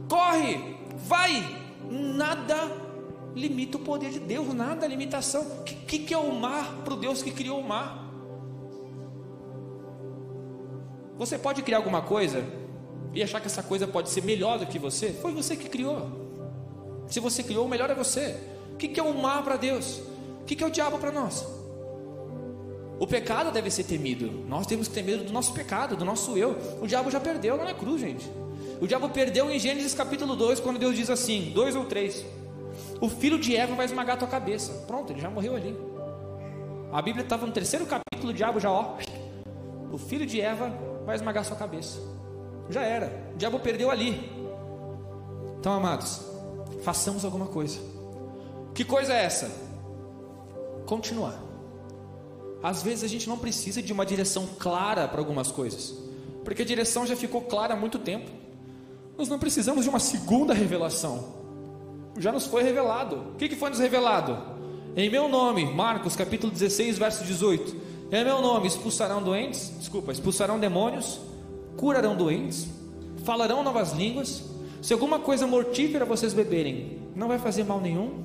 corre, 0.09 0.75
vai. 0.97 1.63
Nada 1.89 2.69
limita 3.33 3.77
o 3.77 3.79
poder 3.79 4.11
de 4.11 4.19
Deus, 4.19 4.53
nada 4.53 4.85
limitação. 4.85 5.41
O 5.43 5.63
que, 5.63 5.75
que, 5.75 5.99
que 5.99 6.13
é 6.13 6.17
o 6.17 6.35
mar 6.35 6.81
para 6.83 6.93
o 6.93 6.97
Deus 6.97 7.23
que 7.23 7.31
criou 7.31 7.61
o 7.61 7.63
mar? 7.63 8.03
Você 11.17 11.37
pode 11.37 11.61
criar 11.61 11.77
alguma 11.77 12.01
coisa 12.01 12.43
e 13.13 13.23
achar 13.23 13.39
que 13.39 13.47
essa 13.47 13.63
coisa 13.63 13.87
pode 13.87 14.09
ser 14.09 14.21
melhor 14.21 14.59
do 14.59 14.65
que 14.65 14.77
você? 14.77 15.13
Foi 15.13 15.31
você 15.31 15.55
que 15.55 15.69
criou. 15.69 16.11
Se 17.07 17.21
você 17.21 17.41
criou, 17.41 17.65
o 17.65 17.69
melhor 17.69 17.89
é 17.89 17.95
você. 17.95 18.37
O 18.73 18.75
que, 18.75 18.89
que 18.89 18.99
é 18.99 19.03
o 19.03 19.13
mar 19.13 19.41
para 19.41 19.55
Deus? 19.55 20.01
O 20.41 20.43
que, 20.45 20.53
que 20.53 20.63
é 20.65 20.67
o 20.67 20.69
diabo 20.69 20.97
para 20.97 21.13
nós? 21.13 21.54
O 22.99 23.05
pecado 23.05 23.51
deve 23.51 23.69
ser 23.69 23.83
temido. 23.83 24.31
Nós 24.47 24.65
temos 24.65 24.87
que 24.87 24.93
ter 24.93 25.03
medo 25.03 25.23
do 25.25 25.33
nosso 25.33 25.53
pecado, 25.53 25.95
do 25.95 26.05
nosso 26.05 26.37
eu. 26.37 26.55
O 26.81 26.87
diabo 26.87 27.11
já 27.11 27.19
perdeu 27.19 27.57
lá 27.57 27.65
na 27.65 27.73
cruz, 27.73 27.99
gente. 27.99 28.29
O 28.79 28.87
diabo 28.87 29.09
perdeu 29.09 29.49
em 29.51 29.59
Gênesis 29.59 29.93
capítulo 29.93 30.35
2, 30.35 30.59
quando 30.59 30.79
Deus 30.79 30.95
diz 30.95 31.09
assim: 31.09 31.51
2 31.53 31.75
ou 31.75 31.85
3. 31.85 32.25
O 33.01 33.09
filho 33.09 33.37
de 33.37 33.55
Eva 33.55 33.75
vai 33.75 33.85
esmagar 33.85 34.15
a 34.15 34.19
tua 34.19 34.27
cabeça. 34.27 34.71
Pronto, 34.87 35.11
ele 35.11 35.21
já 35.21 35.29
morreu 35.29 35.55
ali. 35.55 35.77
A 36.91 37.01
Bíblia 37.01 37.23
estava 37.23 37.45
no 37.45 37.51
terceiro 37.51 37.85
capítulo, 37.85 38.31
o 38.31 38.33
diabo 38.33 38.59
já, 38.59 38.71
ó. 38.71 38.95
O 39.91 39.97
filho 39.97 40.25
de 40.25 40.39
Eva 40.39 40.73
vai 41.05 41.15
esmagar 41.15 41.41
a 41.41 41.45
sua 41.45 41.57
cabeça. 41.57 41.99
Já 42.69 42.81
era. 42.81 43.31
O 43.33 43.37
diabo 43.37 43.59
perdeu 43.59 43.91
ali. 43.91 44.31
Então, 45.59 45.73
amados, 45.73 46.21
façamos 46.83 47.25
alguma 47.25 47.47
coisa. 47.47 47.79
Que 48.73 48.83
coisa 48.83 49.13
é 49.13 49.23
essa? 49.23 49.51
Continuar. 50.85 51.44
Às 52.65 52.81
vezes 52.81 53.03
a 53.03 53.07
gente 53.07 53.29
não 53.29 53.37
precisa 53.37 53.79
de 53.79 53.93
uma 53.93 54.03
direção 54.03 54.49
clara 54.57 55.07
para 55.07 55.19
algumas 55.19 55.51
coisas, 55.51 55.93
porque 56.43 56.63
a 56.63 56.65
direção 56.65 57.05
já 57.05 57.15
ficou 57.15 57.41
clara 57.41 57.75
há 57.75 57.77
muito 57.77 57.99
tempo. 57.99 58.27
Nós 59.15 59.29
não 59.29 59.37
precisamos 59.37 59.83
de 59.83 59.89
uma 59.89 59.99
segunda 59.99 60.51
revelação. 60.51 61.35
Já 62.17 62.31
nos 62.31 62.47
foi 62.47 62.63
revelado. 62.63 63.17
O 63.17 63.35
que, 63.35 63.55
foi 63.55 63.69
nos 63.69 63.77
revelado? 63.77 64.39
Em 64.97 65.11
meu 65.11 65.29
nome, 65.29 65.63
Marcos 65.63 66.15
capítulo 66.15 66.51
16, 66.51 66.97
verso 66.97 67.23
18. 67.23 67.75
Em 68.11 68.23
meu 68.23 68.41
nome 68.41 68.65
expulsarão 68.65 69.21
doentes, 69.21 69.71
desculpa, 69.77 70.11
expulsarão 70.11 70.59
demônios, 70.59 71.19
curarão 71.77 72.15
doentes, 72.15 72.67
falarão 73.23 73.61
novas 73.61 73.91
línguas. 73.93 74.43
Se 74.81 74.91
alguma 74.91 75.19
coisa 75.19 75.45
mortífera 75.45 76.03
vocês 76.03 76.33
beberem, 76.33 76.99
não 77.15 77.27
vai 77.27 77.37
fazer 77.37 77.63
mal 77.63 77.79
nenhum. 77.79 78.23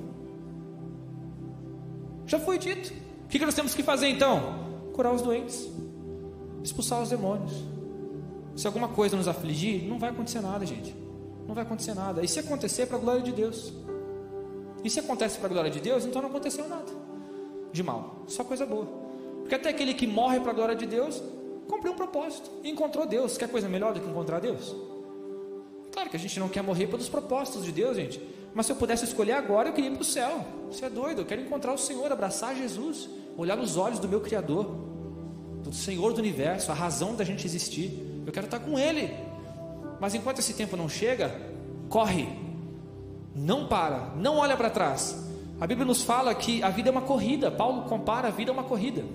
Já 2.25 2.39
foi 2.39 2.57
dito. 2.57 3.10
O 3.31 3.39
que 3.39 3.45
nós 3.45 3.55
temos 3.55 3.73
que 3.73 3.81
fazer 3.81 4.09
então? 4.09 4.91
Curar 4.91 5.13
os 5.13 5.21
doentes, 5.21 5.69
expulsar 6.61 7.01
os 7.01 7.09
demônios. 7.09 7.53
Se 8.57 8.67
alguma 8.67 8.89
coisa 8.89 9.15
nos 9.15 9.25
afligir, 9.25 9.87
não 9.87 9.97
vai 9.97 10.09
acontecer 10.09 10.41
nada, 10.41 10.65
gente. 10.65 10.93
Não 11.47 11.55
vai 11.55 11.63
acontecer 11.63 11.93
nada. 11.93 12.21
E 12.21 12.27
se 12.27 12.41
acontecer, 12.41 12.81
é 12.81 12.85
para 12.85 12.97
a 12.97 12.99
glória 12.99 13.21
de 13.21 13.31
Deus. 13.31 13.71
E 14.83 14.89
se 14.89 14.99
acontece 14.99 15.37
para 15.37 15.47
a 15.47 15.49
glória 15.49 15.71
de 15.71 15.79
Deus, 15.79 16.03
então 16.05 16.21
não 16.21 16.27
aconteceu 16.27 16.67
nada 16.67 16.91
de 17.71 17.81
mal, 17.81 18.25
só 18.27 18.43
coisa 18.43 18.65
boa. 18.65 18.85
Porque 19.39 19.55
até 19.55 19.69
aquele 19.69 19.93
que 19.93 20.05
morre 20.05 20.41
para 20.41 20.51
a 20.51 20.53
glória 20.53 20.75
de 20.75 20.85
Deus, 20.85 21.23
cumpriu 21.69 21.93
um 21.93 21.95
propósito 21.95 22.51
e 22.65 22.69
encontrou 22.69 23.05
Deus. 23.05 23.37
Quer 23.37 23.47
coisa 23.47 23.69
melhor 23.69 23.93
do 23.93 24.01
que 24.01 24.09
encontrar 24.09 24.41
Deus? 24.41 24.75
Claro 25.89 26.09
que 26.09 26.17
a 26.17 26.19
gente 26.19 26.37
não 26.37 26.49
quer 26.49 26.63
morrer 26.63 26.87
pelos 26.87 27.07
propósitos 27.07 27.63
de 27.63 27.71
Deus, 27.71 27.95
gente. 27.95 28.21
Mas 28.53 28.65
se 28.65 28.73
eu 28.73 28.75
pudesse 28.75 29.05
escolher 29.05 29.33
agora, 29.33 29.69
eu 29.69 29.73
queria 29.73 29.89
ir 29.89 29.93
para 29.93 30.01
o 30.01 30.05
céu. 30.05 30.45
Você 30.69 30.83
é 30.83 30.89
doido? 30.89 31.21
Eu 31.21 31.25
quero 31.25 31.41
encontrar 31.41 31.73
o 31.73 31.77
Senhor, 31.77 32.11
abraçar 32.11 32.53
Jesus, 32.55 33.09
olhar 33.37 33.55
nos 33.55 33.77
olhos 33.77 33.99
do 33.99 34.07
meu 34.07 34.21
Criador, 34.21 34.65
do 35.63 35.73
Senhor 35.73 36.13
do 36.13 36.19
universo, 36.19 36.71
a 36.71 36.75
razão 36.75 37.15
da 37.15 37.23
gente 37.23 37.45
existir. 37.45 38.23
Eu 38.25 38.31
quero 38.31 38.45
estar 38.45 38.59
com 38.59 38.77
Ele. 38.77 39.11
Mas 39.99 40.15
enquanto 40.15 40.39
esse 40.39 40.53
tempo 40.53 40.75
não 40.75 40.89
chega, 40.89 41.35
corre, 41.89 42.27
não 43.35 43.67
para, 43.67 44.13
não 44.15 44.37
olha 44.37 44.57
para 44.57 44.69
trás. 44.69 45.15
A 45.59 45.67
Bíblia 45.67 45.85
nos 45.85 46.01
fala 46.01 46.33
que 46.33 46.63
a 46.63 46.69
vida 46.69 46.89
é 46.89 46.91
uma 46.91 47.01
corrida. 47.01 47.51
Paulo 47.51 47.83
compara 47.83 48.29
a 48.29 48.31
vida 48.31 48.51
a 48.51 48.53
uma 48.53 48.63
corrida. 48.63 49.05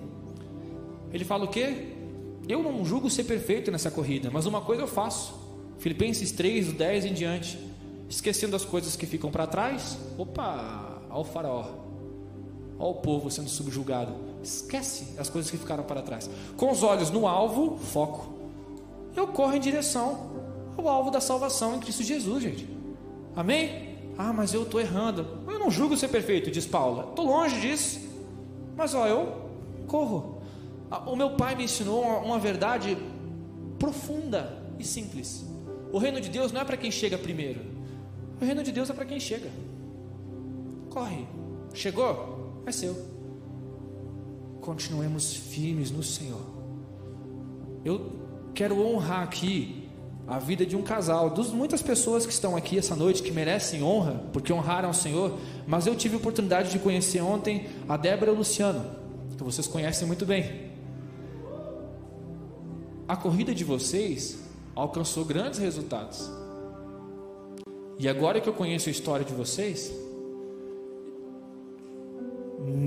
Ele 1.11 1.25
fala 1.25 1.45
o 1.45 1.49
quê? 1.49 1.93
Eu 2.47 2.63
não 2.63 2.85
julgo 2.85 3.09
ser 3.09 3.25
perfeito 3.25 3.69
nessa 3.69 3.91
corrida, 3.91 4.29
mas 4.31 4.45
uma 4.45 4.61
coisa 4.61 4.83
eu 4.83 4.87
faço. 4.87 5.35
Filipenses 5.79 6.31
3, 6.31 6.71
10 6.71 7.05
em 7.05 7.13
diante. 7.13 7.59
Esquecendo 8.09 8.55
as 8.55 8.63
coisas 8.63 8.95
que 8.95 9.05
ficam 9.05 9.29
para 9.29 9.45
trás. 9.45 9.97
Opa, 10.17 11.01
ao 11.09 11.25
faraó. 11.25 11.86
Ao 12.79 12.93
povo 12.95 13.31
sendo 13.31 13.49
subjugado. 13.49 14.13
Esquece 14.43 15.19
as 15.19 15.29
coisas 15.29 15.49
que 15.49 15.57
ficaram 15.57 15.83
para 15.83 16.01
trás. 16.01 16.29
Com 16.55 16.71
os 16.71 16.83
olhos 16.83 17.09
no 17.09 17.27
alvo, 17.27 17.77
foco. 17.77 18.33
Eu 19.15 19.27
corro 19.27 19.55
em 19.55 19.59
direção 19.59 20.29
ao 20.77 20.87
alvo 20.87 21.09
da 21.09 21.19
salvação 21.19 21.75
em 21.75 21.79
Cristo 21.79 22.03
Jesus, 22.03 22.43
gente. 22.43 22.69
Amém? 23.35 23.97
Ah, 24.17 24.31
mas 24.31 24.53
eu 24.53 24.63
estou 24.63 24.79
errando. 24.79 25.27
Eu 25.47 25.59
não 25.59 25.71
julgo 25.71 25.97
ser 25.97 26.07
perfeito, 26.07 26.51
diz 26.51 26.65
Paulo. 26.65 27.09
Estou 27.09 27.25
longe 27.25 27.59
disso. 27.59 27.99
Mas 28.75 28.93
ó, 28.93 29.07
eu 29.07 29.49
corro. 29.87 30.41
O 31.05 31.15
meu 31.15 31.31
pai 31.31 31.55
me 31.55 31.63
ensinou 31.63 32.03
uma 32.03 32.39
verdade 32.39 32.97
profunda 33.77 34.57
e 34.79 34.83
simples. 34.83 35.45
O 35.91 35.97
reino 35.97 36.21
de 36.21 36.29
Deus 36.29 36.51
não 36.51 36.61
é 36.61 36.65
para 36.65 36.77
quem 36.77 36.91
chega 36.91 37.17
primeiro. 37.17 37.61
O 38.39 38.45
reino 38.45 38.63
de 38.63 38.71
Deus 38.71 38.89
é 38.89 38.93
para 38.93 39.05
quem 39.05 39.19
chega. 39.19 39.49
Corre. 40.89 41.27
Chegou? 41.73 42.36
É 42.67 42.71
seu. 42.73 42.97
Continuemos 44.59 45.33
firmes 45.33 45.89
no 45.89 46.03
Senhor. 46.03 46.41
Eu 47.85 48.11
quero 48.53 48.77
honrar 48.85 49.23
aqui 49.23 49.89
a 50.27 50.37
vida 50.37 50.65
de 50.65 50.75
um 50.75 50.81
casal, 50.81 51.29
das 51.29 51.47
muitas 51.47 51.81
pessoas 51.81 52.25
que 52.25 52.33
estão 52.33 52.57
aqui 52.57 52.77
essa 52.77 52.93
noite 52.93 53.23
que 53.23 53.31
merecem 53.31 53.81
honra, 53.81 54.21
porque 54.33 54.51
honraram 54.51 54.89
o 54.89 54.93
Senhor, 54.93 55.37
mas 55.65 55.87
eu 55.87 55.95
tive 55.95 56.15
a 56.15 56.17
oportunidade 56.17 56.69
de 56.69 56.77
conhecer 56.77 57.21
ontem 57.21 57.69
a 57.87 57.95
Débora 57.95 58.31
e 58.31 58.33
o 58.33 58.37
Luciano, 58.37 58.85
que 59.37 59.43
vocês 59.45 59.65
conhecem 59.65 60.05
muito 60.05 60.25
bem. 60.25 60.73
A 63.07 63.15
corrida 63.15 63.55
de 63.55 63.63
vocês 63.63 64.39
alcançou 64.75 65.23
grandes 65.23 65.57
resultados. 65.57 66.29
E 67.97 68.09
agora 68.09 68.41
que 68.41 68.49
eu 68.49 68.53
conheço 68.53 68.89
a 68.89 68.91
história 68.91 69.23
de 69.25 69.33
vocês, 69.33 69.89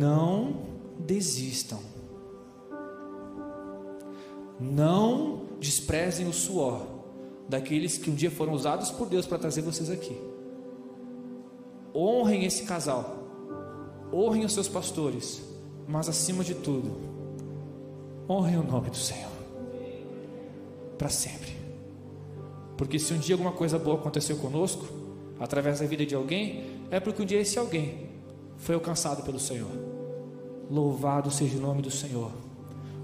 não 0.00 0.54
desistam. 0.98 1.78
Não 4.58 5.42
desprezem 5.60 6.26
o 6.26 6.32
suor 6.32 6.86
daqueles 7.48 7.98
que 7.98 8.08
um 8.08 8.14
dia 8.14 8.30
foram 8.30 8.54
usados 8.54 8.90
por 8.90 9.08
Deus 9.08 9.26
para 9.26 9.38
trazer 9.38 9.60
vocês 9.60 9.90
aqui. 9.90 10.16
Honrem 11.94 12.44
esse 12.44 12.62
casal, 12.62 13.18
honrem 14.12 14.44
os 14.44 14.54
seus 14.54 14.68
pastores, 14.68 15.42
mas 15.86 16.08
acima 16.08 16.42
de 16.44 16.54
tudo, 16.54 16.96
honrem 18.28 18.58
o 18.58 18.62
nome 18.62 18.88
do 18.88 18.96
Senhor 18.96 19.30
para 20.96 21.08
sempre. 21.08 21.50
Porque 22.76 22.98
se 22.98 23.12
um 23.12 23.18
dia 23.18 23.34
alguma 23.34 23.52
coisa 23.52 23.78
boa 23.78 23.98
aconteceu 23.98 24.36
conosco, 24.36 24.86
através 25.38 25.80
da 25.80 25.86
vida 25.86 26.06
de 26.06 26.14
alguém, 26.14 26.64
é 26.90 27.00
porque 27.00 27.22
um 27.22 27.26
dia 27.26 27.40
esse 27.40 27.58
alguém 27.58 28.08
foi 28.56 28.74
alcançado 28.74 29.22
pelo 29.22 29.40
Senhor. 29.40 29.89
Louvado 30.70 31.30
seja 31.30 31.58
o 31.58 31.60
nome 31.60 31.82
do 31.82 31.90
Senhor. 31.90 32.30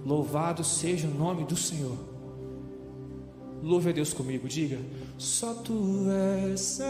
Louvado 0.04 0.62
seja 0.62 1.08
o 1.08 1.10
nome 1.10 1.44
do 1.44 1.56
Senhor. 1.56 1.96
Louve 3.60 3.90
a 3.90 3.92
Deus 3.92 4.12
comigo, 4.12 4.46
diga: 4.46 4.78
Só 5.18 5.52
tu 5.54 6.06
és 6.08 6.60
santo. 6.60 6.86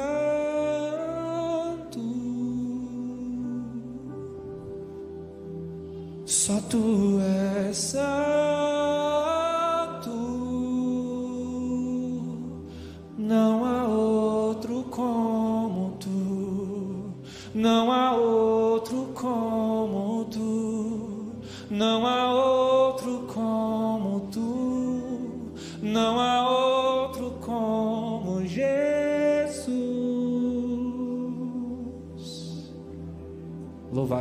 Só 6.27 6.61
tu 6.69 7.19
és 7.69 7.77
santo. 7.77 8.46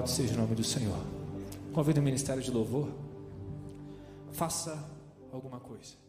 Louvado 0.05 0.07
seja 0.07 0.35
o 0.35 0.37
nome 0.37 0.53
do 0.55 0.63
Senhor. 0.63 1.03
Convido 1.73 1.99
o 1.99 2.03
ministério 2.03 2.41
de 2.41 2.51
louvor. 2.51 2.89
Faça 4.31 4.87
alguma 5.31 5.59
coisa. 5.59 6.04